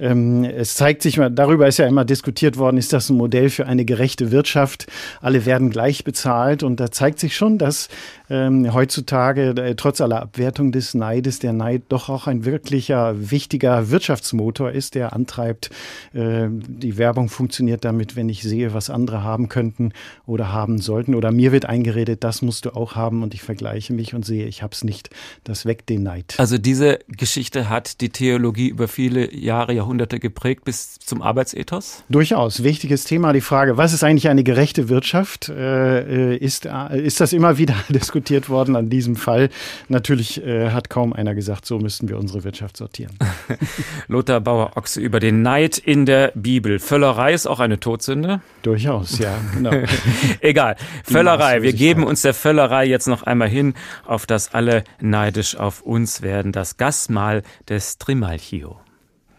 [0.00, 3.50] Ähm, es zeigt sich mal, darüber ist ja immer diskutiert worden, ist das ein Modell
[3.50, 4.86] für eine gerechte Wirtschaft?
[5.20, 7.88] Alle werden gleich bezahlt und da zeigt sich schon, dass
[8.28, 13.90] ähm, heutzutage äh, trotz aller Abwertung des Neides der Neid doch auch ein wirklicher wichtiger
[13.90, 15.68] Wirtschaftsmotor ist, der antreibt.
[16.14, 19.92] Äh, die Werbung funktioniert damit, wenn ich sehe, was andere haben könnten
[20.24, 23.92] oder haben sollten oder mir wird eingeredet, das musst du auch haben und ich vergleiche
[23.92, 25.10] mich und sehe, ich habe es nicht.
[25.44, 26.36] Das weckt den Neid.
[26.38, 32.02] Also diese Geschichte hat die Theologie über viele Jahre, Jahrhunderte geprägt bis zum Arbeitsethos?
[32.08, 32.62] Durchaus.
[32.62, 33.34] Wichtiges Thema.
[33.34, 35.50] Die Frage, was ist eigentlich eine gerechte Wirtschaft?
[35.50, 39.50] Äh, äh ist, äh, ist das immer wieder diskutiert worden an diesem Fall?
[39.88, 43.18] Natürlich äh, hat kaum einer gesagt, so müssten wir unsere Wirtschaft sortieren.
[44.06, 46.78] Lothar Bauer-Ochse über den Neid in der Bibel.
[46.78, 48.40] Völlerei ist auch eine Todsünde?
[48.62, 49.72] Durchaus, ja, genau.
[50.40, 50.76] Egal.
[51.04, 51.62] Völlerei.
[51.62, 56.22] Wir geben uns der Völlerei jetzt noch einmal hin, auf das alle neidisch auf uns
[56.22, 56.52] werden.
[56.52, 58.78] Das Gastmahl des Trimalchio.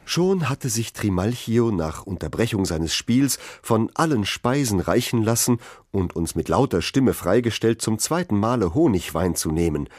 [0.10, 5.60] Schon hatte sich Trimalchio nach Unterbrechung seines Spiels von allen Speisen reichen lassen
[5.92, 9.90] und uns mit lauter Stimme freigestellt, zum zweiten Male Honigwein zu nehmen.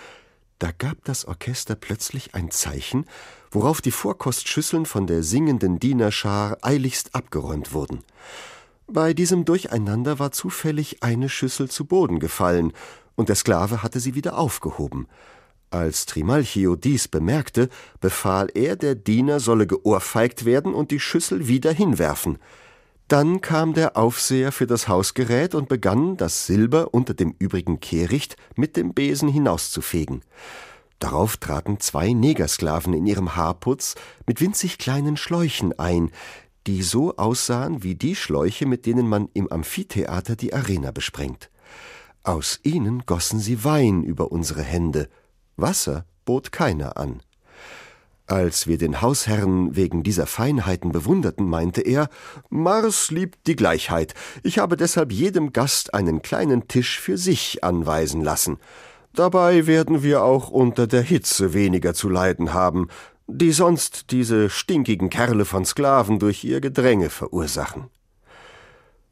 [0.59, 3.07] Da gab das Orchester plötzlich ein Zeichen,
[3.51, 8.01] worauf die Vorkostschüsseln von der singenden Dienerschar eiligst abgeräumt wurden.
[8.89, 12.73] Bei diesem Durcheinander war zufällig eine Schüssel zu Boden gefallen,
[13.15, 15.07] und der Sklave hatte sie wieder aufgehoben.
[15.71, 17.69] Als Trimalchio dies bemerkte,
[18.01, 22.39] befahl er, der Diener solle geohrfeigt werden und die Schüssel wieder hinwerfen.
[23.09, 28.37] Dann kam der Aufseher für das Hausgerät und begann, das Silber unter dem übrigen Kehricht
[28.55, 30.23] mit dem Besen hinauszufegen.
[30.99, 33.95] Darauf traten zwei Negersklaven in ihrem Haarputz
[34.27, 36.11] mit winzig kleinen Schläuchen ein,
[36.67, 41.51] die so aussahen wie die Schläuche, mit denen man im Amphitheater die Arena besprengt.
[42.25, 45.09] Aus ihnen gossen sie Wein über unsere Hände,
[45.57, 47.23] Wasser bot keiner an.
[48.29, 52.11] Als wir den Hausherrn wegen dieser Feinheiten bewunderten, meinte er,
[52.51, 54.13] Mars liebt die Gleichheit.
[54.43, 58.59] Ich habe deshalb jedem Gast einen kleinen Tisch für sich anweisen lassen.
[59.15, 62.89] Dabei werden wir auch unter der Hitze weniger zu leiden haben,
[63.27, 67.89] die sonst diese stinkigen Kerle von Sklaven durch ihr Gedränge verursachen.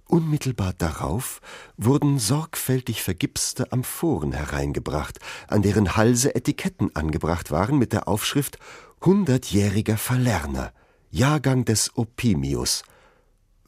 [0.08, 1.40] Unmittelbar darauf
[1.76, 8.58] wurden sorgfältig vergipste Amphoren hereingebracht, an deren Halse Etiketten angebracht waren mit der Aufschrift
[9.04, 10.72] Hundertjähriger Verlerner,
[11.10, 12.82] Jahrgang des Opimius.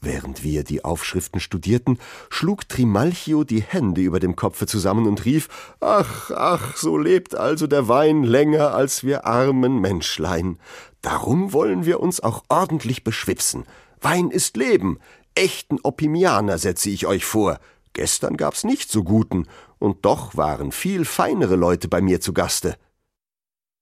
[0.01, 5.47] Während wir die Aufschriften studierten, schlug Trimalchio die Hände über dem Kopfe zusammen und rief
[5.81, 10.57] Ach, ach, so lebt also der Wein länger als wir armen Menschlein.
[11.01, 13.65] Darum wollen wir uns auch ordentlich beschwipsen.
[14.01, 14.99] Wein ist Leben,
[15.35, 17.59] echten Opimianer setze ich euch vor.
[17.93, 19.47] Gestern gab's nicht so guten,
[19.79, 22.75] und doch waren viel feinere Leute bei mir zu Gaste.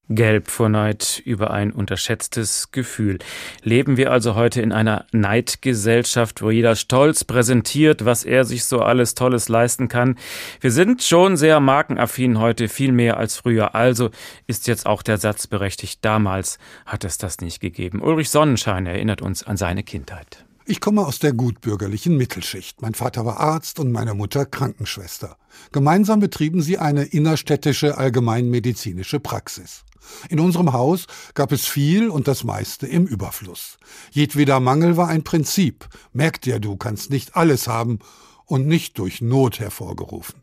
[0.08, 3.18] Gelb vor Neid über ein unterschätztes Gefühl.
[3.62, 8.80] Leben wir also heute in einer Neidgesellschaft, wo jeder stolz präsentiert, was er sich so
[8.80, 10.16] alles Tolles leisten kann.
[10.60, 13.74] Wir sind schon sehr markenaffin heute, viel mehr als früher.
[13.74, 14.10] Also
[14.46, 18.00] ist jetzt auch der Satz berechtigt, damals hat es das nicht gegeben.
[18.00, 20.44] Ulrich Sonnenschein erinnert uns an seine Kindheit.
[20.70, 22.82] Ich komme aus der gutbürgerlichen Mittelschicht.
[22.82, 25.38] Mein Vater war Arzt und meine Mutter Krankenschwester.
[25.72, 29.84] Gemeinsam betrieben sie eine innerstädtische allgemeinmedizinische Praxis.
[30.28, 33.78] In unserem Haus gab es viel und das meiste im Überfluss.
[34.10, 35.88] Jedweder Mangel war ein Prinzip.
[36.12, 37.98] Merk dir, du kannst nicht alles haben
[38.46, 40.42] und nicht durch Not hervorgerufen.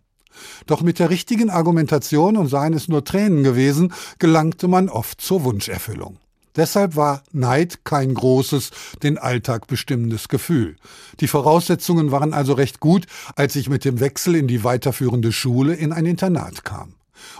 [0.65, 5.43] Doch mit der richtigen Argumentation und seien es nur Tränen gewesen, gelangte man oft zur
[5.43, 6.17] Wunscherfüllung.
[6.55, 8.71] Deshalb war Neid kein großes,
[9.03, 10.77] den Alltag bestimmendes Gefühl.
[11.19, 15.73] Die Voraussetzungen waren also recht gut, als ich mit dem Wechsel in die weiterführende Schule
[15.73, 16.93] in ein Internat kam.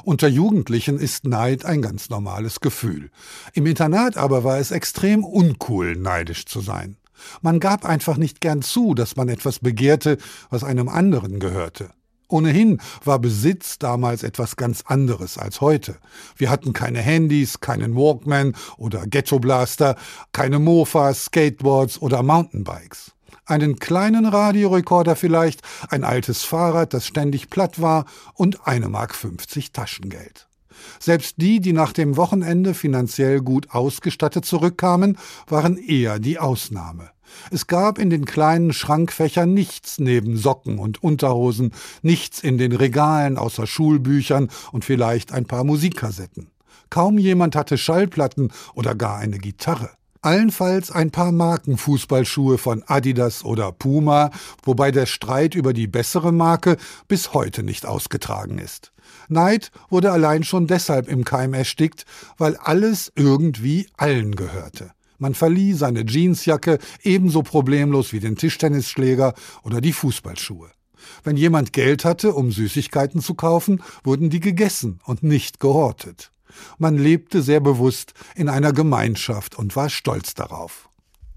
[0.03, 3.09] Unter Jugendlichen ist Neid ein ganz normales Gefühl.
[3.53, 6.97] Im Internat aber war es extrem uncool, neidisch zu sein.
[7.41, 10.17] Man gab einfach nicht gern zu, dass man etwas begehrte,
[10.49, 11.89] was einem anderen gehörte.
[12.27, 15.97] Ohnehin war Besitz damals etwas ganz anderes als heute.
[16.35, 19.95] Wir hatten keine Handys, keinen Walkman oder Ghettoblaster,
[20.31, 23.14] keine Mofas, Skateboards oder Mountainbikes.
[23.45, 29.71] Einen kleinen Radiorekorder vielleicht, ein altes Fahrrad, das ständig platt war und eine Mark 50
[29.71, 30.47] Taschengeld.
[30.99, 35.17] Selbst die, die nach dem Wochenende finanziell gut ausgestattet zurückkamen,
[35.47, 37.11] waren eher die Ausnahme.
[37.51, 43.37] Es gab in den kleinen Schrankfächern nichts neben Socken und Unterhosen, nichts in den Regalen
[43.37, 46.51] außer Schulbüchern und vielleicht ein paar Musikkassetten.
[46.89, 49.89] Kaum jemand hatte Schallplatten oder gar eine Gitarre.
[50.25, 54.31] Allenfalls ein paar Marken Fußballschuhe von Adidas oder Puma,
[54.63, 58.91] wobei der Streit über die bessere Marke bis heute nicht ausgetragen ist.
[59.29, 62.07] Neid wurde allein schon deshalb im Keim erstickt,
[62.39, 64.93] weil alles irgendwie allen gehörte.
[65.19, 70.71] Man verlieh seine Jeansjacke ebenso problemlos wie den Tischtennisschläger oder die Fußballschuhe.
[71.23, 76.31] Wenn jemand Geld hatte, um Süßigkeiten zu kaufen, wurden die gegessen und nicht gehortet.
[76.77, 80.89] Man lebte sehr bewusst in einer Gemeinschaft und war stolz darauf.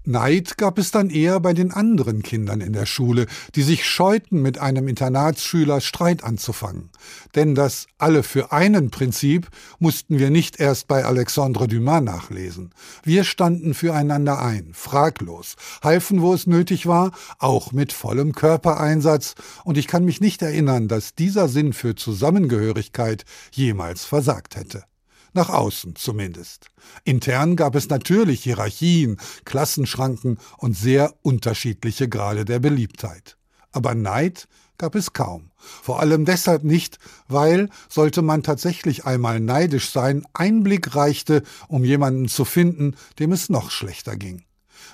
[0.09, 4.41] Neid gab es dann eher bei den anderen Kindern in der Schule, die sich scheuten,
[4.41, 6.89] mit einem Internatsschüler Streit anzufangen.
[7.35, 12.71] Denn das Alle für einen Prinzip mussten wir nicht erst bei Alexandre Dumas nachlesen.
[13.03, 19.77] Wir standen füreinander ein, fraglos, halfen, wo es nötig war, auch mit vollem Körpereinsatz, und
[19.77, 24.88] ich kann mich nicht erinnern, dass dieser Sinn für Zusammengehörigkeit jemals versagt hätte
[25.33, 26.67] nach außen zumindest.
[27.03, 33.37] Intern gab es natürlich Hierarchien, Klassenschranken und sehr unterschiedliche Grade der Beliebtheit.
[33.71, 35.51] Aber Neid gab es kaum.
[35.57, 41.83] Vor allem deshalb nicht, weil, sollte man tatsächlich einmal neidisch sein, ein Blick reichte, um
[41.83, 44.43] jemanden zu finden, dem es noch schlechter ging.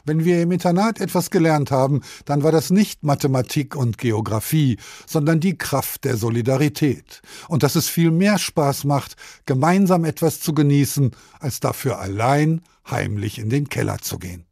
[0.05, 5.39] Wenn wir im Internat etwas gelernt haben, dann war das nicht Mathematik und Geographie, sondern
[5.39, 7.23] die Kraft der Solidarität.
[7.47, 9.15] Und dass es viel mehr Spaß macht,
[9.47, 14.45] gemeinsam etwas zu genießen, als dafür allein heimlich in den Keller zu gehen.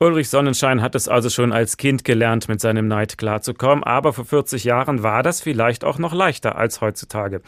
[0.00, 4.24] Ulrich Sonnenschein hat es also schon als Kind gelernt, mit seinem Neid klarzukommen, aber vor
[4.24, 7.42] 40 Jahren war das vielleicht auch noch leichter als heutzutage.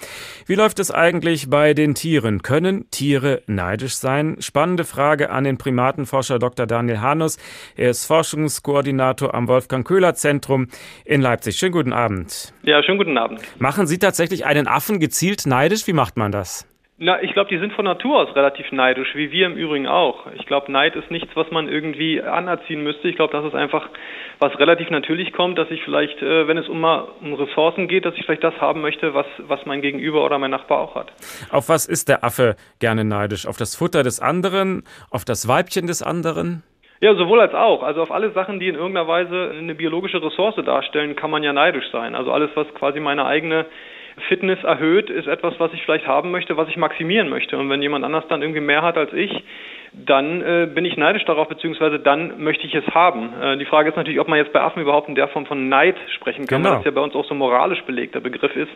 [0.47, 2.43] Wie läuft es eigentlich bei den Tieren?
[2.43, 4.37] Können Tiere neidisch sein?
[4.39, 6.69] Spannende Frage an den Primatenforscher Dr.
[6.69, 7.37] Daniel Hanus.
[7.75, 10.69] Er ist Forschungskoordinator am Wolfgang Köhler Zentrum
[11.05, 11.57] in Leipzig.
[11.57, 12.55] Schönen guten Abend.
[12.63, 13.41] Ja, schönen guten Abend.
[13.59, 15.89] Machen Sie tatsächlich einen Affen gezielt neidisch?
[15.89, 16.65] Wie macht man das?
[16.99, 20.29] Na, ich glaube, die sind von Natur aus relativ neidisch, wie wir im Übrigen auch.
[20.35, 23.09] Ich glaube, Neid ist nichts, was man irgendwie anerziehen müsste.
[23.09, 23.91] Ich glaube, das ist einfach
[24.39, 28.07] was relativ natürlich kommt, dass ich vielleicht, äh, wenn es um mal um Ressourcen geht,
[28.07, 31.13] dass ich vielleicht das haben möchte, was, was mein Gegenüber oder mein Nachbar auch hat.
[31.51, 33.47] Auf was ist der Affe gerne neidisch?
[33.47, 34.85] Auf das Futter des anderen?
[35.11, 36.63] Auf das Weibchen des anderen?
[37.01, 37.83] Ja, sowohl als auch.
[37.83, 41.53] Also auf alle Sachen, die in irgendeiner Weise eine biologische Ressource darstellen, kann man ja
[41.53, 42.15] neidisch sein.
[42.15, 43.67] Also alles, was quasi meine eigene
[44.29, 47.59] Fitness erhöht, ist etwas, was ich vielleicht haben möchte, was ich maximieren möchte.
[47.59, 49.45] Und wenn jemand anders dann irgendwie mehr hat als ich,
[50.05, 53.33] dann äh, bin ich neidisch darauf, beziehungsweise dann möchte ich es haben.
[53.41, 55.71] Äh, die Frage ist natürlich, ob man jetzt bei Affen überhaupt in der Form von
[55.71, 56.71] Neid sprechen kann, genau.
[56.71, 58.71] weil das ja bei uns auch so moralisch belegter Begriff ist.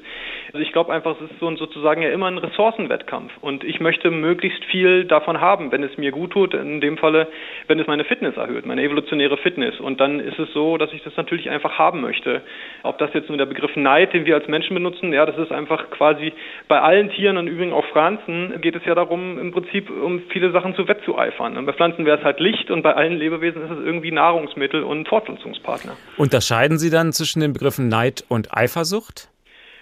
[0.54, 3.80] Also ich glaube einfach, es ist so ein, sozusagen ja immer ein Ressourcenwettkampf und ich
[3.80, 7.28] möchte möglichst viel davon haben, wenn es mir gut tut, in dem Falle,
[7.66, 9.78] wenn es meine Fitness erhöht, meine evolutionäre Fitness.
[9.78, 12.40] Und dann ist es so, dass ich das natürlich einfach haben möchte.
[12.82, 15.52] Ob das jetzt nur der Begriff Neid, den wir als Menschen benutzen, ja, das ist
[15.52, 16.32] einfach quasi
[16.66, 20.50] bei allen Tieren und übrigens auch Pflanzen geht es ja darum, im Prinzip um viele
[20.50, 21.56] Sachen zu wettzuhalten zueifern.
[21.56, 24.82] Und bei Pflanzen wäre es halt Licht und bei allen Lebewesen ist es irgendwie Nahrungsmittel
[24.82, 25.96] und Fortpflanzungspartner.
[26.16, 29.28] Unterscheiden Sie dann zwischen den Begriffen Neid und Eifersucht?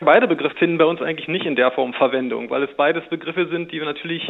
[0.01, 3.49] Beide Begriffe finden bei uns eigentlich nicht in der Form Verwendung, weil es beides Begriffe
[3.49, 4.29] sind, die natürlich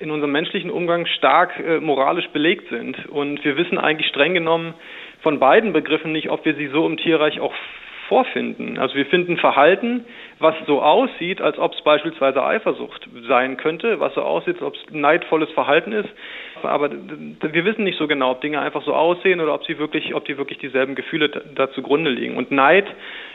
[0.00, 3.06] in unserem menschlichen Umgang stark äh, moralisch belegt sind.
[3.06, 4.74] Und wir wissen eigentlich streng genommen
[5.22, 7.52] von beiden Begriffen nicht, ob wir sie so im Tierreich auch
[8.10, 8.76] vorfinden.
[8.76, 10.04] Also wir finden Verhalten,
[10.40, 14.74] was so aussieht, als ob es beispielsweise Eifersucht sein könnte, was so aussieht, als ob
[14.74, 16.08] es neidvolles Verhalten ist.
[16.64, 20.12] Aber wir wissen nicht so genau, ob Dinge einfach so aussehen oder ob sie wirklich,
[20.16, 22.36] ob die wirklich dieselben Gefühle da zugrunde liegen.
[22.36, 22.86] Und Neid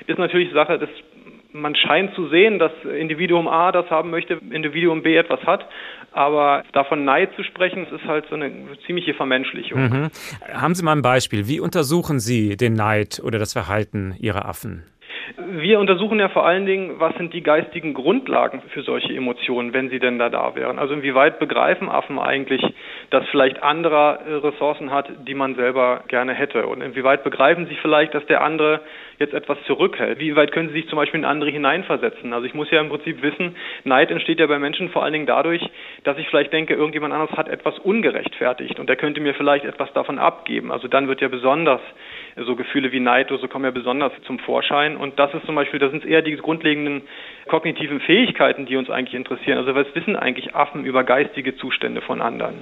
[0.07, 0.89] ist natürlich Sache des
[1.55, 5.65] man scheint zu sehen, dass Individuum A das haben möchte, Individuum B etwas hat,
[6.11, 8.51] aber davon Neid zu sprechen, das ist halt so eine
[8.85, 9.81] ziemliche Vermenschlichung.
[9.81, 10.09] Mhm.
[10.53, 11.47] Haben Sie mal ein Beispiel.
[11.47, 14.83] Wie untersuchen Sie den Neid oder das Verhalten Ihrer Affen?
[15.37, 19.89] Wir untersuchen ja vor allen Dingen, was sind die geistigen Grundlagen für solche Emotionen, wenn
[19.89, 20.77] sie denn da da wären.
[20.77, 22.61] Also inwieweit begreifen Affen eigentlich,
[23.09, 26.67] dass vielleicht anderer äh, Ressourcen hat, die man selber gerne hätte?
[26.67, 28.81] Und inwieweit begreifen sie vielleicht, dass der andere
[29.17, 30.19] jetzt etwas zurückhält?
[30.19, 32.31] Wie weit können sie sich zum Beispiel in andere hineinversetzen?
[32.31, 35.25] Also ich muss ja im Prinzip wissen, Neid entsteht ja bei Menschen vor allen Dingen
[35.25, 35.61] dadurch,
[36.03, 39.91] dass ich vielleicht denke, irgendjemand anderes hat etwas ungerechtfertigt und der könnte mir vielleicht etwas
[39.93, 40.71] davon abgeben.
[40.71, 41.81] Also dann wird ja besonders
[42.43, 44.97] so Gefühle wie Neid oder so kommen ja besonders zum Vorschein.
[44.97, 47.03] Und das ist zum Beispiel, das sind eher die grundlegenden
[47.47, 49.57] kognitiven Fähigkeiten, die uns eigentlich interessieren.
[49.57, 52.55] Also was wissen eigentlich Affen über geistige Zustände von anderen?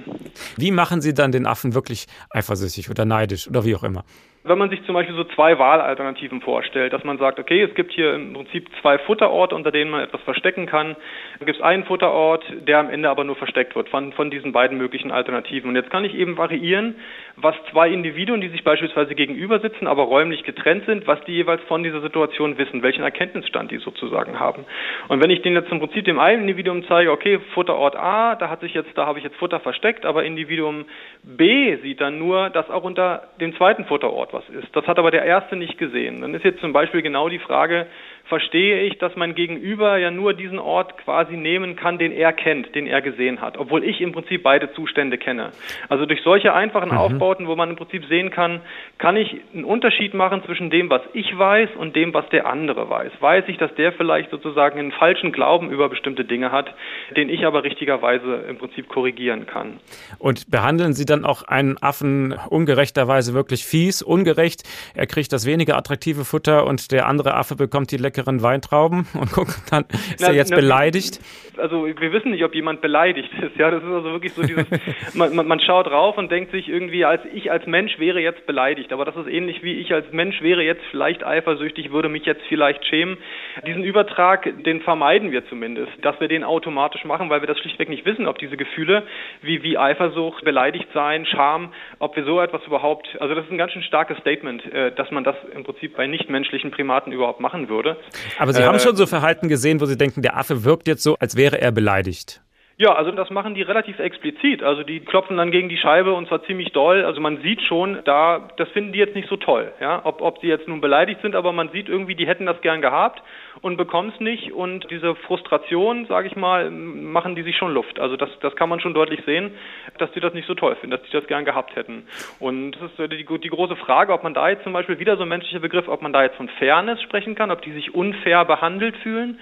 [0.56, 4.04] Wie machen Sie dann den Affen wirklich eifersüchtig oder neidisch oder wie auch immer?
[4.46, 7.92] Wenn man sich zum Beispiel so zwei Wahlalternativen vorstellt, dass man sagt, okay, es gibt
[7.92, 10.96] hier im Prinzip zwei Futterorte, unter denen man etwas verstecken kann.
[11.38, 14.52] Dann gibt es einen Futterort, der am Ende aber nur versteckt wird von, von diesen
[14.52, 15.70] beiden möglichen Alternativen.
[15.70, 16.96] Und jetzt kann ich eben variieren,
[17.36, 21.62] was zwei Individuen, die sich beispielsweise gegenüber sitzen, aber räumlich getrennt sind, was die jeweils
[21.62, 24.66] von dieser Situation wissen, welchen Erkenntnisstand die sozusagen haben.
[25.08, 28.50] Und wenn ich denen jetzt im Prinzip dem einen Individuum zeige, okay, Futterort A, da
[28.50, 30.84] hat sich jetzt, da habe ich jetzt Futter versteckt, aber Individuum
[31.22, 34.74] B sieht dann nur, dass auch unter dem zweiten Futterort was ist.
[34.76, 36.20] Das hat aber der erste nicht gesehen.
[36.20, 37.86] Dann ist jetzt zum Beispiel genau die Frage,
[38.26, 42.74] verstehe ich, dass mein Gegenüber ja nur diesen Ort quasi nehmen kann, den er kennt,
[42.74, 45.50] den er gesehen hat, obwohl ich im Prinzip beide Zustände kenne.
[45.88, 46.96] Also durch solche einfachen mhm.
[46.96, 48.60] Aufbauten, wo man im Prinzip sehen kann,
[48.98, 52.88] kann ich einen Unterschied machen zwischen dem, was ich weiß und dem, was der andere
[52.88, 53.12] weiß.
[53.20, 56.74] Weiß ich, dass der vielleicht sozusagen einen falschen Glauben über bestimmte Dinge hat,
[57.16, 59.80] den ich aber richtigerweise im Prinzip korrigieren kann.
[60.18, 64.62] Und behandeln Sie dann auch einen Affen ungerechterweise wirklich fies, ungerecht?
[64.94, 69.06] Er kriegt das weniger attraktive Futter und der andere Affe bekommt die leckere leckeren Weintrauben
[69.14, 71.20] und gucken dann, ist na, er jetzt na, beleidigt?
[71.56, 73.56] Also wir wissen nicht, ob jemand beleidigt ist.
[73.56, 74.66] Ja, das ist also wirklich so dieses,
[75.14, 78.46] man, man, man schaut drauf und denkt sich irgendwie, als ich als Mensch wäre jetzt
[78.46, 78.92] beleidigt.
[78.92, 82.42] Aber das ist ähnlich wie ich als Mensch wäre jetzt vielleicht eifersüchtig, würde mich jetzt
[82.48, 83.18] vielleicht schämen.
[83.66, 87.88] Diesen Übertrag, den vermeiden wir zumindest, dass wir den automatisch machen, weil wir das schlichtweg
[87.88, 89.04] nicht wissen, ob diese Gefühle
[89.42, 93.58] wie, wie Eifersucht, beleidigt sein, Scham, ob wir so etwas überhaupt, also das ist ein
[93.58, 97.68] ganz schön starkes Statement, äh, dass man das im Prinzip bei nichtmenschlichen Primaten überhaupt machen
[97.68, 97.96] würde.
[98.38, 101.02] Aber Sie äh, haben schon so Verhalten gesehen, wo Sie denken, der Affe wirkt jetzt
[101.02, 102.40] so, als wäre er beleidigt.
[102.76, 104.64] Ja, also das machen die relativ explizit.
[104.64, 107.04] Also die klopfen dann gegen die Scheibe und zwar ziemlich doll.
[107.04, 109.72] Also man sieht schon, da das finden die jetzt nicht so toll.
[109.80, 112.60] Ja, ob ob sie jetzt nun beleidigt sind, aber man sieht irgendwie, die hätten das
[112.62, 113.22] gern gehabt
[113.60, 114.50] und bekommen es nicht.
[114.52, 118.00] Und diese Frustration, sage ich mal, machen die sich schon Luft.
[118.00, 119.52] Also das das kann man schon deutlich sehen,
[119.98, 122.08] dass die das nicht so toll finden, dass die das gern gehabt hätten.
[122.40, 125.22] Und das ist die, die große Frage, ob man da jetzt zum Beispiel wieder so
[125.22, 128.44] ein menschlicher Begriff, ob man da jetzt von Fairness sprechen kann, ob die sich unfair
[128.44, 129.38] behandelt fühlen.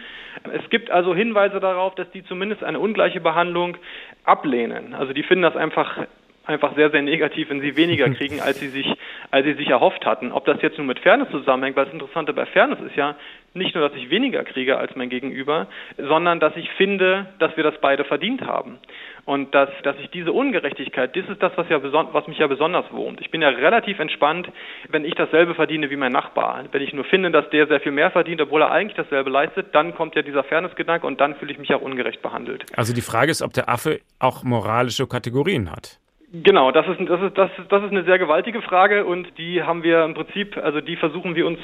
[0.53, 3.76] Es gibt also Hinweise darauf, dass die zumindest eine ungleiche Behandlung
[4.24, 4.95] ablehnen.
[4.95, 6.07] Also die finden das einfach
[6.45, 8.87] einfach sehr, sehr negativ, wenn sie weniger kriegen, als sie sich,
[9.30, 10.33] als sie sich erhofft hatten.
[10.33, 13.16] Ob das jetzt nur mit Fairness zusammenhängt, weil das Interessante bei Fairness ist ja
[13.55, 15.66] nicht nur, dass ich weniger kriege als mein Gegenüber,
[15.99, 18.78] sondern dass ich finde, dass wir das beide verdient haben.
[19.25, 22.91] Und dass, dass ich diese Ungerechtigkeit, das ist das, was, ja was mich ja besonders
[22.91, 23.20] wurmt.
[23.20, 24.49] Ich bin ja relativ entspannt,
[24.89, 26.64] wenn ich dasselbe verdiene wie mein Nachbar.
[26.73, 29.75] Wenn ich nur finde, dass der sehr viel mehr verdient, obwohl er eigentlich dasselbe leistet,
[29.75, 32.66] dann kommt ja dieser Fairness-Gedanke und dann fühle ich mich auch ungerecht behandelt.
[32.77, 36.01] Also die Frage ist, ob der Affe auch moralische Kategorien hat.
[36.33, 39.62] Genau, das ist, das, ist, das, ist, das ist eine sehr gewaltige Frage und die
[39.62, 41.59] haben wir im Prinzip, also die versuchen wir uns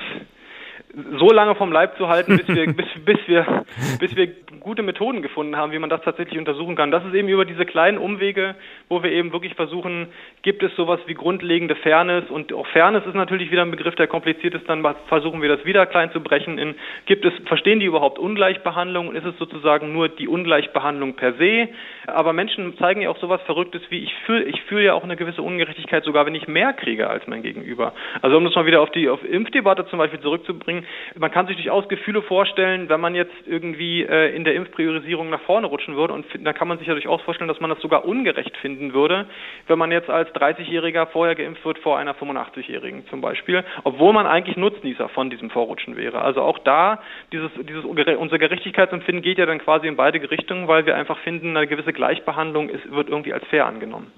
[1.19, 3.65] so lange vom Leib zu halten, bis wir, bis, bis, wir,
[4.01, 4.29] bis wir
[4.61, 6.91] gute Methoden gefunden haben, wie man das tatsächlich untersuchen kann.
[6.91, 8.55] Das ist eben über diese kleinen Umwege,
[8.89, 10.09] wo wir eben wirklich versuchen,
[10.43, 14.07] gibt es sowas wie grundlegende Fairness und auch Fairness ist natürlich wieder ein Begriff, der
[14.07, 16.75] kompliziert ist, dann versuchen wir das wieder klein zu brechen in,
[17.07, 21.69] gibt es, verstehen die überhaupt Ungleichbehandlung und ist es sozusagen nur die Ungleichbehandlung per se?
[22.07, 25.17] Aber Menschen zeigen ja auch sowas Verrücktes wie, ich fühle ich fühl ja auch eine
[25.17, 27.93] gewisse Ungerechtigkeit, sogar wenn ich mehr kriege als mein Gegenüber.
[28.23, 30.78] Also um das mal wieder auf die auf Impfdebatte zum Beispiel zurückzubringen,
[31.17, 35.43] man kann sich durchaus Gefühle vorstellen, wenn man jetzt irgendwie äh, in der Impfpriorisierung nach
[35.43, 38.05] vorne rutschen würde und da kann man sich ja durchaus vorstellen, dass man das sogar
[38.05, 39.27] ungerecht finden würde,
[39.67, 44.27] wenn man jetzt als 30-Jähriger vorher geimpft wird vor einer 85-Jährigen zum Beispiel, obwohl man
[44.27, 46.23] eigentlich Nutznießer von diesem Vorrutschen wäre.
[46.23, 47.01] Also auch da,
[47.33, 51.57] dieses, dieses unser Gerechtigkeitsempfinden geht ja dann quasi in beide Richtungen, weil wir einfach finden,
[51.57, 54.13] eine gewisse Gleichbehandlung ist, wird irgendwie als fair angenommen.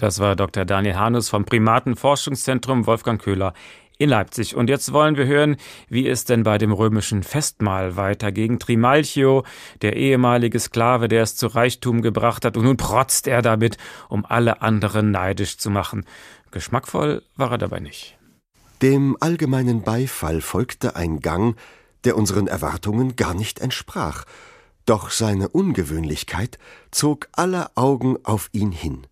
[0.00, 0.64] Das war Dr.
[0.64, 3.52] Daniel Hanus vom Primatenforschungszentrum Wolfgang Köhler
[4.00, 4.56] in Leipzig.
[4.56, 5.56] Und jetzt wollen wir hören,
[5.88, 9.44] wie es denn bei dem römischen Festmahl weiter gegen Trimalchio,
[9.82, 13.76] der ehemalige Sklave, der es zu Reichtum gebracht hat, und nun protzt er damit,
[14.08, 16.06] um alle anderen neidisch zu machen.
[16.50, 18.16] Geschmackvoll war er dabei nicht.
[18.80, 21.56] Dem allgemeinen Beifall folgte ein Gang,
[22.04, 24.24] der unseren Erwartungen gar nicht entsprach,
[24.86, 26.58] doch seine Ungewöhnlichkeit
[26.90, 29.06] zog aller Augen auf ihn hin.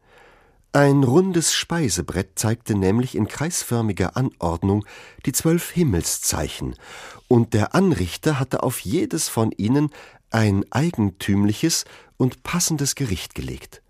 [0.73, 4.85] Ein rundes Speisebrett zeigte nämlich in kreisförmiger Anordnung
[5.25, 6.75] die zwölf Himmelszeichen,
[7.27, 9.91] und der Anrichter hatte auf jedes von ihnen
[10.31, 11.87] ein eigentümliches
[12.19, 13.83] und passendes Gericht gelegt.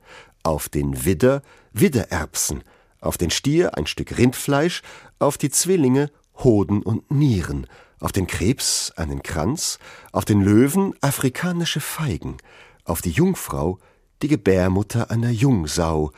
[0.44, 2.62] Auf den Widder Widdererbsen,
[3.00, 4.82] auf den Stier ein Stück Rindfleisch,
[5.18, 6.12] auf die Zwillinge
[6.44, 7.66] Hoden und Nieren,
[7.98, 9.80] auf den Krebs einen Kranz,
[10.12, 12.36] auf den Löwen afrikanische Feigen,
[12.84, 13.80] auf die Jungfrau
[14.22, 16.12] die Gebärmutter einer Jungsau,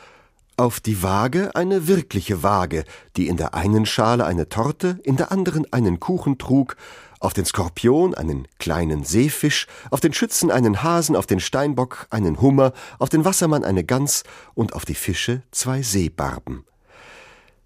[0.60, 2.84] auf die Waage eine wirkliche Waage,
[3.16, 6.76] die in der einen Schale eine Torte, in der anderen einen Kuchen trug,
[7.18, 12.42] auf den Skorpion einen kleinen Seefisch, auf den Schützen einen Hasen, auf den Steinbock einen
[12.42, 16.66] Hummer, auf den Wassermann eine Gans und auf die Fische zwei Seebarben.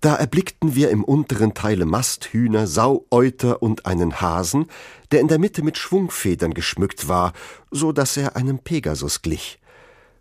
[0.01, 4.67] Da erblickten wir im unteren Teile Masthühner, Saueuter und einen Hasen,
[5.11, 7.33] der in der Mitte mit Schwungfedern geschmückt war,
[7.73, 9.59] so dass er einem Pegasus glich.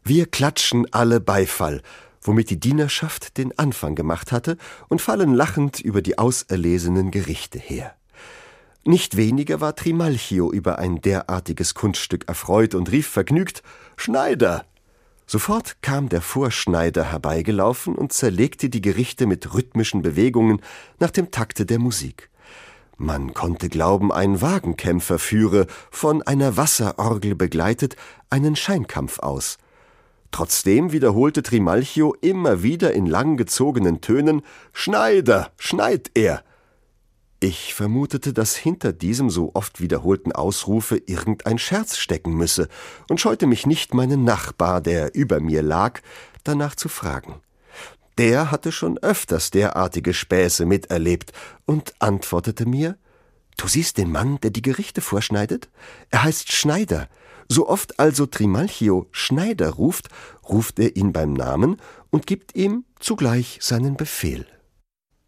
[0.03, 1.83] Wir klatschen alle Beifall,
[2.23, 4.57] womit die Dienerschaft den Anfang gemacht hatte
[4.89, 7.95] und fallen lachend über die auserlesenen Gerichte her.
[8.85, 13.63] Nicht weniger war Trimalchio über ein derartiges Kunststück erfreut und rief vergnügt
[13.95, 14.65] Schneider.
[15.25, 20.61] Sofort kam der Vorschneider herbeigelaufen und zerlegte die Gerichte mit rhythmischen Bewegungen
[20.99, 22.29] nach dem Takte der Musik.
[22.97, 27.95] Man konnte glauben, ein Wagenkämpfer führe, von einer Wasserorgel begleitet,
[28.29, 29.57] einen Scheinkampf aus.
[30.33, 34.41] Trotzdem wiederholte Trimalchio immer wieder in langgezogenen Tönen
[34.73, 36.43] Schneider, schneid er,
[37.43, 42.69] ich vermutete, dass hinter diesem so oft wiederholten Ausrufe irgendein Scherz stecken müsse
[43.09, 45.99] und scheute mich nicht, meinen Nachbar, der über mir lag,
[46.45, 47.41] danach zu fragen.
[48.17, 51.33] Der hatte schon öfters derartige Späße miterlebt
[51.65, 52.97] und antwortete mir
[53.57, 55.67] Du siehst den Mann, der die Gerichte vorschneidet?
[56.11, 57.09] Er heißt Schneider.
[57.49, 60.09] So oft also Trimalchio Schneider ruft,
[60.47, 61.77] ruft er ihn beim Namen
[62.09, 64.45] und gibt ihm zugleich seinen Befehl.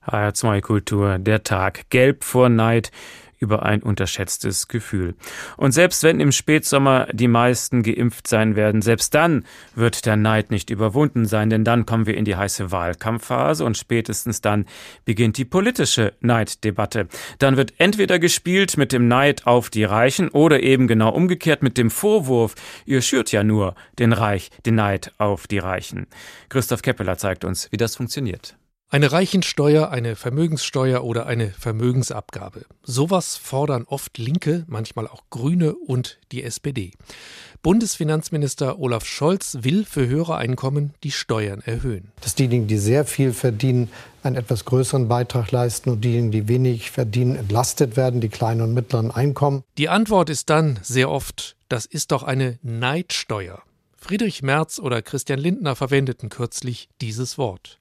[0.05, 2.91] HR2 Kultur, der Tag, gelb vor Neid
[3.39, 5.15] über ein unterschätztes Gefühl.
[5.57, 10.51] Und selbst wenn im Spätsommer die meisten geimpft sein werden, selbst dann wird der Neid
[10.51, 14.65] nicht überwunden sein, denn dann kommen wir in die heiße Wahlkampfphase und spätestens dann
[15.05, 17.07] beginnt die politische Neiddebatte.
[17.39, 21.77] Dann wird entweder gespielt mit dem Neid auf die Reichen oder eben genau umgekehrt mit
[21.77, 22.55] dem Vorwurf,
[22.85, 26.07] ihr schürt ja nur den Reich, den Neid auf die Reichen.
[26.49, 28.55] Christoph Keppeler zeigt uns, wie das funktioniert.
[28.91, 32.65] Eine Reichensteuer, eine Vermögenssteuer oder eine Vermögensabgabe.
[32.83, 36.91] Sowas fordern oft Linke, manchmal auch Grüne und die SPD.
[37.63, 42.11] Bundesfinanzminister Olaf Scholz will für höhere Einkommen die Steuern erhöhen.
[42.21, 43.89] Dass diejenigen, die sehr viel verdienen,
[44.21, 48.75] einen etwas größeren Beitrag leisten und diejenigen, die wenig verdienen, entlastet werden, die kleinen und
[48.75, 49.63] mittleren Einkommen.
[49.79, 53.63] Die Antwort ist dann sehr oft, das ist doch eine Neidsteuer.
[53.97, 57.79] Friedrich Merz oder Christian Lindner verwendeten kürzlich dieses Wort.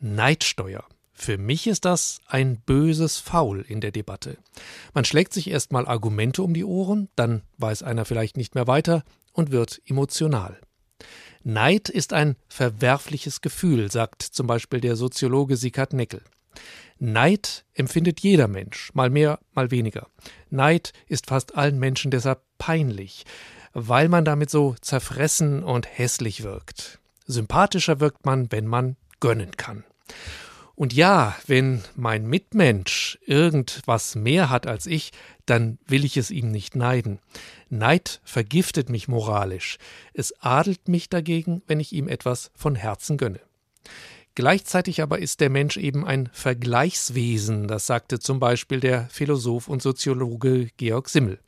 [0.00, 0.84] Neidsteuer.
[1.12, 4.38] Für mich ist das ein böses Faul in der Debatte.
[4.94, 9.02] Man schlägt sich erstmal Argumente um die Ohren, dann weiß einer vielleicht nicht mehr weiter
[9.32, 10.60] und wird emotional.
[11.42, 16.22] Neid ist ein verwerfliches Gefühl, sagt zum Beispiel der Soziologe Sikat Neckel.
[16.98, 20.08] Neid empfindet jeder Mensch, mal mehr, mal weniger.
[20.50, 23.24] Neid ist fast allen Menschen deshalb peinlich,
[23.72, 26.98] weil man damit so zerfressen und hässlich wirkt.
[27.26, 29.84] Sympathischer wirkt man, wenn man gönnen kann.
[30.74, 35.10] Und ja, wenn mein Mitmensch irgendwas mehr hat als ich,
[35.44, 37.18] dann will ich es ihm nicht neiden.
[37.68, 39.78] Neid vergiftet mich moralisch.
[40.14, 43.40] Es adelt mich dagegen, wenn ich ihm etwas von Herzen gönne.
[44.36, 49.82] Gleichzeitig aber ist der Mensch eben ein Vergleichswesen, das sagte zum Beispiel der Philosoph und
[49.82, 51.40] Soziologe Georg Simmel.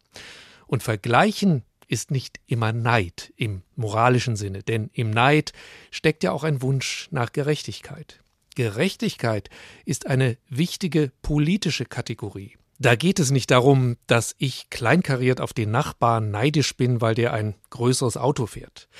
[0.66, 5.52] Und Vergleichen ist nicht immer Neid im moralischen Sinne, denn im Neid
[5.92, 8.20] steckt ja auch ein Wunsch nach Gerechtigkeit.
[8.60, 9.48] Gerechtigkeit
[9.86, 12.58] ist eine wichtige politische Kategorie.
[12.78, 17.32] Da geht es nicht darum, dass ich kleinkariert auf den Nachbarn neidisch bin, weil der
[17.32, 18.90] ein größeres Auto fährt.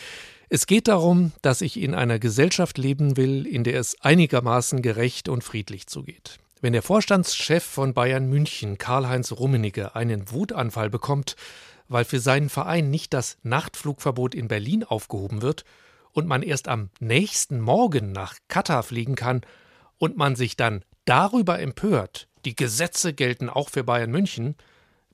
[0.49, 5.29] Es geht darum, dass ich in einer Gesellschaft leben will, in der es einigermaßen gerecht
[5.29, 6.39] und friedlich zugeht.
[6.63, 11.37] Wenn der Vorstandschef von Bayern München, Karl-Heinz Rummenigge, einen Wutanfall bekommt,
[11.87, 15.67] weil für seinen Verein nicht das Nachtflugverbot in Berlin aufgehoben wird,
[16.13, 19.43] und man erst am nächsten Morgen nach Katar fliegen kann
[19.99, 24.57] und man sich dann darüber empört, die Gesetze gelten auch für Bayern München,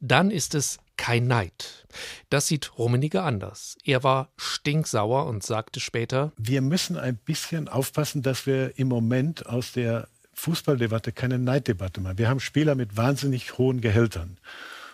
[0.01, 1.86] dann ist es kein Neid.
[2.30, 3.76] Das sieht Rummenigge anders.
[3.84, 9.47] Er war stinksauer und sagte später: Wir müssen ein bisschen aufpassen, dass wir im Moment
[9.47, 12.18] aus der Fußballdebatte keine Neiddebatte machen.
[12.18, 14.38] Wir haben Spieler mit wahnsinnig hohen Gehältern.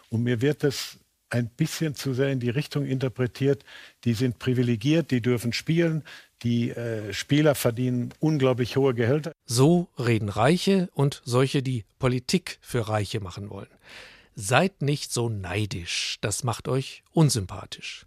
[0.09, 0.99] Und mir wird es
[1.33, 3.65] ein bisschen zu sehr in die Richtung interpretiert,
[4.05, 6.05] die sind privilegiert, die dürfen spielen,
[6.43, 9.33] die äh, Spieler verdienen unglaublich hohe Gehälter.
[9.47, 13.69] So reden Reiche und solche, die Politik für Reiche machen wollen.
[14.35, 18.07] Seid nicht so neidisch, das macht euch unsympathisch.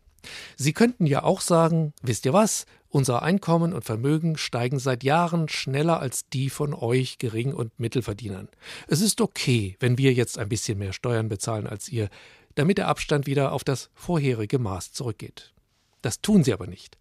[0.56, 5.50] Sie könnten ja auch sagen, wisst ihr was, unser Einkommen und Vermögen steigen seit Jahren
[5.50, 8.48] schneller als die von euch Gering- und Mittelverdienern.
[8.88, 12.10] Es ist okay, wenn wir jetzt ein bisschen mehr Steuern bezahlen als ihr
[12.56, 15.54] damit der Abstand wieder auf das vorherige Maß zurückgeht.
[16.02, 16.98] Das tun sie aber nicht.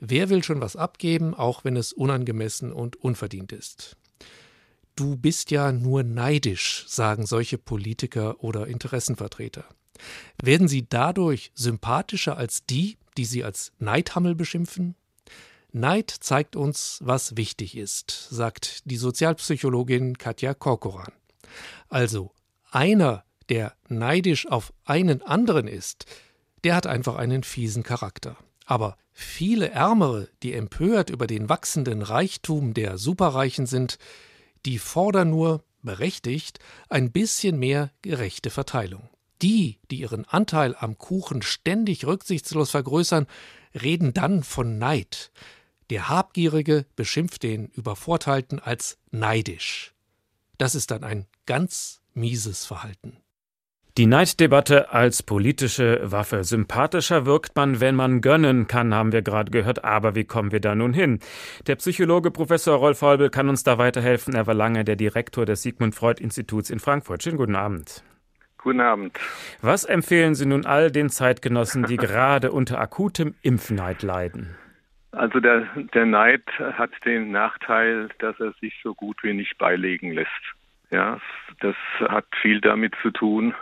[0.00, 3.96] Wer will schon was abgeben, auch wenn es unangemessen und unverdient ist?
[4.96, 9.64] Du bist ja nur neidisch, sagen solche Politiker oder Interessenvertreter.
[10.40, 14.94] Werden sie dadurch sympathischer als die, die sie als Neidhammel beschimpfen?
[15.72, 21.12] Neid zeigt uns, was wichtig ist, sagt die Sozialpsychologin Katja Korkoran.
[21.88, 22.32] Also,
[22.70, 26.06] einer, der neidisch auf einen anderen ist,
[26.64, 28.36] der hat einfach einen fiesen Charakter.
[28.66, 33.98] Aber viele Ärmere, die empört über den wachsenden Reichtum der Superreichen sind,
[34.64, 39.10] die fordern nur, berechtigt, ein bisschen mehr gerechte Verteilung.
[39.42, 43.26] Die, die ihren Anteil am Kuchen ständig rücksichtslos vergrößern,
[43.74, 45.30] reden dann von Neid.
[45.90, 49.92] Der Habgierige beschimpft den Übervorteilten als neidisch.
[50.56, 53.18] Das ist dann ein ganz mieses Verhalten.
[53.96, 56.42] Die Neiddebatte als politische Waffe.
[56.42, 59.84] Sympathischer wirkt man, wenn man gönnen kann, haben wir gerade gehört.
[59.84, 61.20] Aber wie kommen wir da nun hin?
[61.68, 64.34] Der Psychologe Professor Rolf Heubel kann uns da weiterhelfen.
[64.34, 67.22] Er war lange der Direktor des Sigmund Freud Instituts in Frankfurt.
[67.22, 68.02] Schönen guten Abend.
[68.58, 69.16] Guten Abend.
[69.62, 74.56] Was empfehlen Sie nun all den Zeitgenossen, die gerade unter akutem Impfneid leiden?
[75.12, 80.10] Also der, der Neid hat den Nachteil, dass er sich so gut wie nicht beilegen
[80.10, 80.30] lässt.
[80.90, 81.20] Ja,
[81.60, 83.54] das hat viel damit zu tun,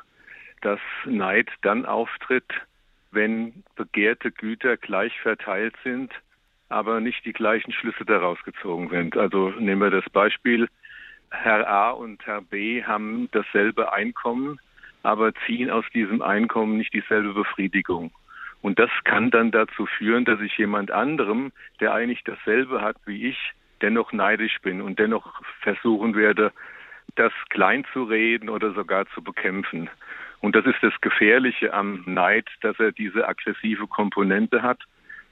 [0.63, 2.51] dass Neid dann auftritt,
[3.11, 6.13] wenn begehrte Güter gleich verteilt sind,
[6.69, 9.17] aber nicht die gleichen Schlüsse daraus gezogen sind.
[9.17, 10.69] Also nehmen wir das Beispiel,
[11.31, 14.59] Herr A und Herr B haben dasselbe Einkommen,
[15.03, 18.13] aber ziehen aus diesem Einkommen nicht dieselbe Befriedigung.
[18.61, 23.29] Und das kann dann dazu führen, dass ich jemand anderem, der eigentlich dasselbe hat wie
[23.29, 26.53] ich, dennoch neidisch bin und dennoch versuchen werde,
[27.17, 29.91] das klein zu reden oder sogar zu bekämpfen.
[30.43, 34.81] Und das ist das Gefährliche am Neid, dass er diese aggressive Komponente hat.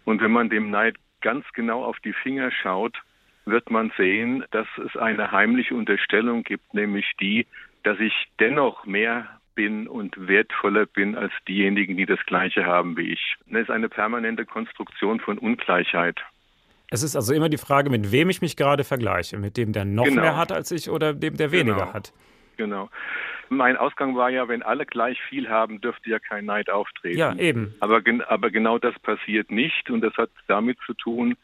[0.04, 2.96] Und wenn man dem Neid ganz genau auf die Finger schaut,
[3.44, 7.46] wird man sehen, dass es eine heimliche Unterstellung gibt, nämlich die,
[7.82, 13.12] dass ich dennoch mehr bin und wertvoller bin als diejenigen, die das Gleiche haben wie
[13.12, 13.34] ich.
[13.50, 16.20] Das ist eine permanente Konstruktion von Ungleichheit.
[16.90, 19.38] Es ist also immer die Frage, mit wem ich mich gerade vergleiche.
[19.38, 20.22] Mit dem, der noch genau.
[20.22, 21.92] mehr hat als ich oder dem, der weniger genau.
[21.94, 22.12] hat.
[22.56, 22.90] Genau.
[23.52, 27.18] Mein Ausgang war ja, wenn alle gleich viel haben, dürfte ja kein Neid auftreten.
[27.18, 27.74] Ja, eben.
[27.80, 31.36] Aber, aber genau das passiert nicht und das hat damit zu tun,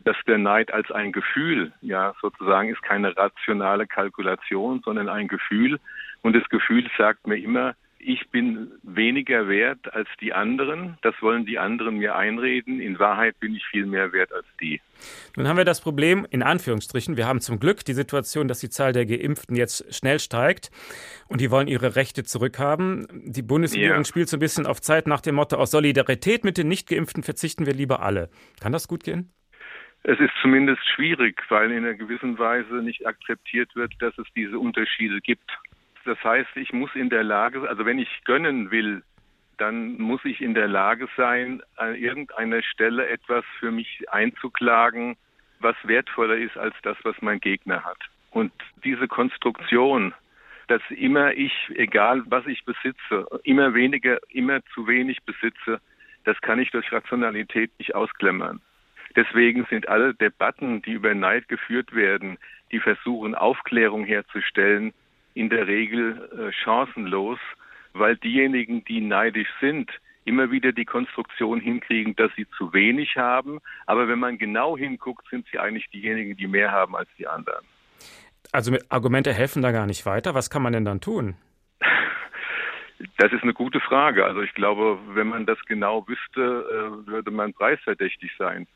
[0.00, 5.78] dass der Neid als ein Gefühl, ja, sozusagen ist keine rationale Kalkulation, sondern ein Gefühl.
[6.22, 7.74] Und das Gefühl sagt mir immer,
[8.04, 10.98] ich bin weniger wert als die anderen.
[11.02, 12.80] Das wollen die anderen mir einreden.
[12.80, 14.80] In Wahrheit bin ich viel mehr wert als die.
[15.36, 18.70] Nun haben wir das Problem, in Anführungsstrichen, wir haben zum Glück die Situation, dass die
[18.70, 20.70] Zahl der Geimpften jetzt schnell steigt
[21.28, 23.06] und die wollen ihre Rechte zurückhaben.
[23.26, 24.04] Die Bundesregierung ja.
[24.04, 27.66] spielt so ein bisschen auf Zeit nach dem Motto, aus Solidarität mit den Nicht-Geimpften verzichten
[27.66, 28.28] wir lieber alle.
[28.60, 29.32] Kann das gut gehen?
[30.04, 34.58] Es ist zumindest schwierig, weil in einer gewissen Weise nicht akzeptiert wird, dass es diese
[34.58, 35.48] Unterschiede gibt.
[36.04, 39.02] Das heißt, ich muss in der Lage, also wenn ich gönnen will,
[39.58, 45.16] dann muss ich in der Lage sein, an irgendeiner Stelle etwas für mich einzuklagen,
[45.60, 47.98] was wertvoller ist als das, was mein Gegner hat.
[48.30, 50.14] Und diese Konstruktion,
[50.68, 55.80] dass immer ich, egal was ich besitze, immer weniger, immer zu wenig besitze,
[56.24, 58.60] das kann ich durch Rationalität nicht ausklemmern.
[59.14, 62.38] Deswegen sind alle Debatten, die über Neid geführt werden,
[62.70, 64.94] die versuchen, Aufklärung herzustellen,
[65.34, 67.38] in der Regel äh, chancenlos,
[67.92, 69.90] weil diejenigen, die neidisch sind,
[70.24, 73.58] immer wieder die Konstruktion hinkriegen, dass sie zu wenig haben.
[73.86, 77.64] Aber wenn man genau hinguckt, sind sie eigentlich diejenigen, die mehr haben als die anderen.
[78.52, 80.34] Also Argumente helfen da gar nicht weiter.
[80.34, 81.34] Was kann man denn dann tun?
[83.18, 84.24] Das ist eine gute Frage.
[84.24, 88.66] Also ich glaube, wenn man das genau wüsste, äh, würde man preisverdächtig sein.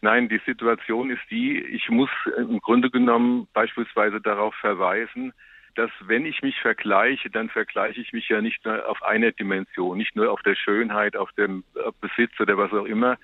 [0.00, 5.32] Nein, die Situation ist die, ich muss im Grunde genommen beispielsweise darauf verweisen,
[5.76, 9.98] dass wenn ich mich vergleiche, dann vergleiche ich mich ja nicht nur auf einer Dimension,
[9.98, 11.64] nicht nur auf der Schönheit, auf dem
[12.00, 13.18] Besitz oder was auch immer,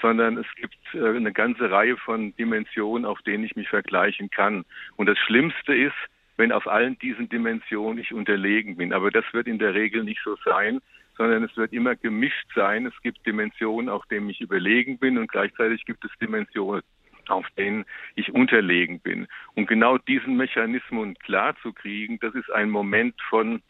[0.00, 4.64] sondern es gibt äh, eine ganze Reihe von Dimensionen, auf denen ich mich vergleichen kann.
[4.96, 5.96] Und das Schlimmste ist,
[6.36, 8.92] wenn auf allen diesen Dimensionen ich unterlegen bin.
[8.92, 10.80] Aber das wird in der Regel nicht so sein,
[11.16, 12.86] sondern es wird immer gemischt sein.
[12.86, 16.82] Es gibt Dimensionen, auf denen ich überlegen bin und gleichzeitig gibt es Dimensionen,
[17.30, 19.26] auf denen ich unterlegen bin.
[19.54, 23.62] Und genau diesen Mechanismus klar zu kriegen, das ist ein Moment von,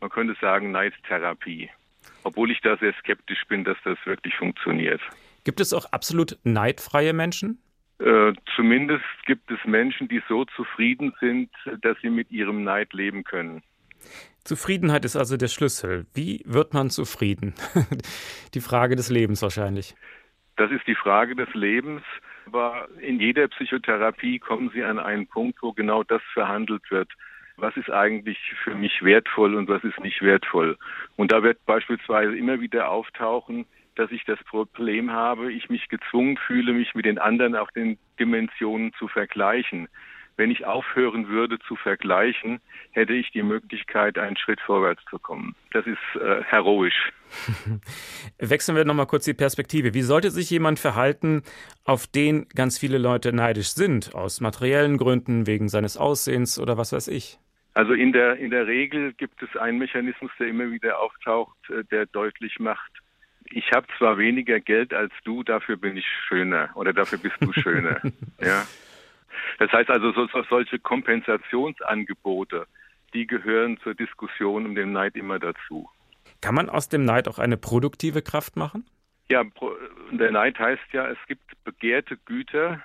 [0.00, 1.70] man könnte sagen, Neidtherapie.
[2.22, 5.00] Obwohl ich da sehr skeptisch bin, dass das wirklich funktioniert.
[5.44, 7.58] Gibt es auch absolut neidfreie Menschen?
[7.98, 11.50] Äh, zumindest gibt es Menschen, die so zufrieden sind,
[11.82, 13.62] dass sie mit ihrem Neid leben können.
[14.42, 16.06] Zufriedenheit ist also der Schlüssel.
[16.12, 17.54] Wie wird man zufrieden?
[18.54, 19.94] die Frage des Lebens wahrscheinlich.
[20.56, 22.02] Das ist die Frage des Lebens.
[22.46, 27.10] Aber in jeder Psychotherapie kommen Sie an einen Punkt, wo genau das verhandelt wird.
[27.56, 30.76] was ist eigentlich für mich wertvoll und was ist nicht wertvoll.
[31.16, 33.64] Und da wird beispielsweise immer wieder auftauchen,
[33.94, 37.96] dass ich das Problem habe, ich mich gezwungen fühle, mich mit den anderen auf den
[38.18, 39.88] Dimensionen zu vergleichen.
[40.36, 42.60] Wenn ich aufhören würde zu vergleichen,
[42.90, 45.54] hätte ich die Möglichkeit, einen Schritt vorwärts zu kommen.
[45.72, 47.12] Das ist äh, heroisch.
[48.38, 49.94] Wechseln wir nochmal kurz die Perspektive.
[49.94, 51.42] Wie sollte sich jemand verhalten,
[51.84, 56.92] auf den ganz viele Leute neidisch sind, aus materiellen Gründen, wegen seines Aussehens oder was
[56.92, 57.38] weiß ich?
[57.74, 61.84] Also in der, in der Regel gibt es einen Mechanismus, der immer wieder auftaucht, äh,
[61.90, 62.90] der deutlich macht,
[63.50, 67.52] ich habe zwar weniger Geld als du, dafür bin ich schöner oder dafür bist du
[67.60, 68.00] schöner.
[68.40, 68.66] ja.
[69.58, 72.66] Das heißt also, so, so, solche Kompensationsangebote,
[73.12, 75.88] die gehören zur Diskussion um den Neid immer dazu.
[76.40, 78.84] Kann man aus dem Neid auch eine produktive Kraft machen?
[79.28, 79.42] Ja,
[80.10, 82.82] der Neid heißt ja, es gibt begehrte Güter,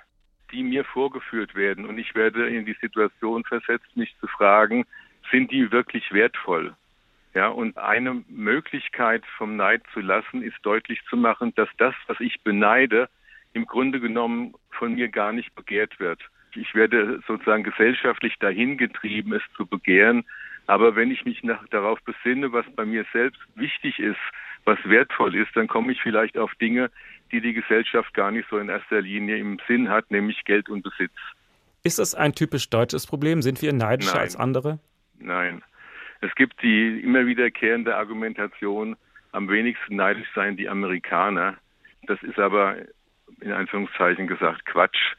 [0.52, 4.86] die mir vorgeführt werden und ich werde in die Situation versetzt, mich zu fragen,
[5.30, 6.74] sind die wirklich wertvoll?
[7.34, 12.18] Ja, und eine Möglichkeit vom Neid zu lassen, ist deutlich zu machen, dass das, was
[12.18, 13.08] ich beneide,
[13.52, 16.20] im Grunde genommen von mir gar nicht begehrt wird.
[16.56, 20.24] Ich werde sozusagen gesellschaftlich dahin getrieben, es zu begehren.
[20.66, 24.20] Aber wenn ich mich nach, darauf besinne, was bei mir selbst wichtig ist,
[24.64, 26.90] was wertvoll ist, dann komme ich vielleicht auf Dinge,
[27.32, 30.82] die die Gesellschaft gar nicht so in erster Linie im Sinn hat, nämlich Geld und
[30.82, 31.12] Besitz.
[31.82, 33.42] Ist das ein typisch deutsches Problem?
[33.42, 34.22] Sind wir neidischer Nein.
[34.22, 34.78] als andere?
[35.18, 35.62] Nein.
[36.20, 38.96] Es gibt die immer wiederkehrende Argumentation,
[39.32, 41.56] am wenigsten neidisch seien die Amerikaner.
[42.06, 42.76] Das ist aber
[43.40, 45.14] in Anführungszeichen gesagt Quatsch.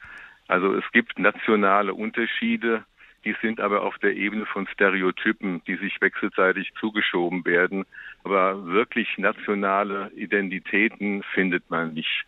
[0.48, 2.84] Also es gibt nationale Unterschiede,
[3.24, 7.84] die sind aber auf der Ebene von Stereotypen, die sich wechselseitig zugeschoben werden.
[8.24, 12.24] Aber wirklich nationale Identitäten findet man nicht.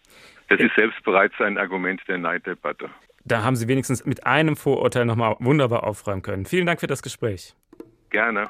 [0.48, 2.90] Das ist selbst bereits ein Argument der Neiddebatte.
[3.24, 6.44] Da haben Sie wenigstens mit einem Vorurteil nochmal wunderbar aufräumen können.
[6.44, 7.54] Vielen Dank für das Gespräch.
[8.10, 8.48] Gerne.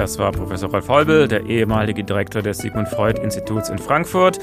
[0.00, 4.38] Das war Professor Rolf Heubel, der ehemalige Direktor des Sigmund Freud Instituts in Frankfurt.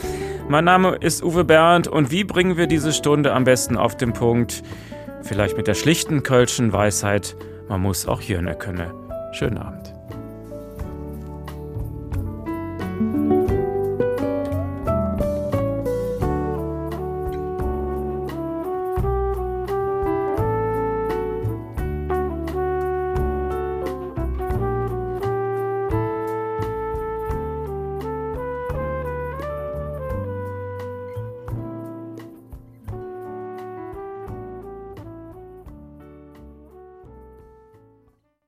[0.47, 4.13] Mein Name ist Uwe Bernd und wie bringen wir diese Stunde am besten auf den
[4.13, 4.61] Punkt?
[5.23, 7.35] Vielleicht mit der schlichten Kölschen Weisheit,
[7.67, 8.91] man muss auch Hirne können.
[9.31, 9.86] Schönen Abend.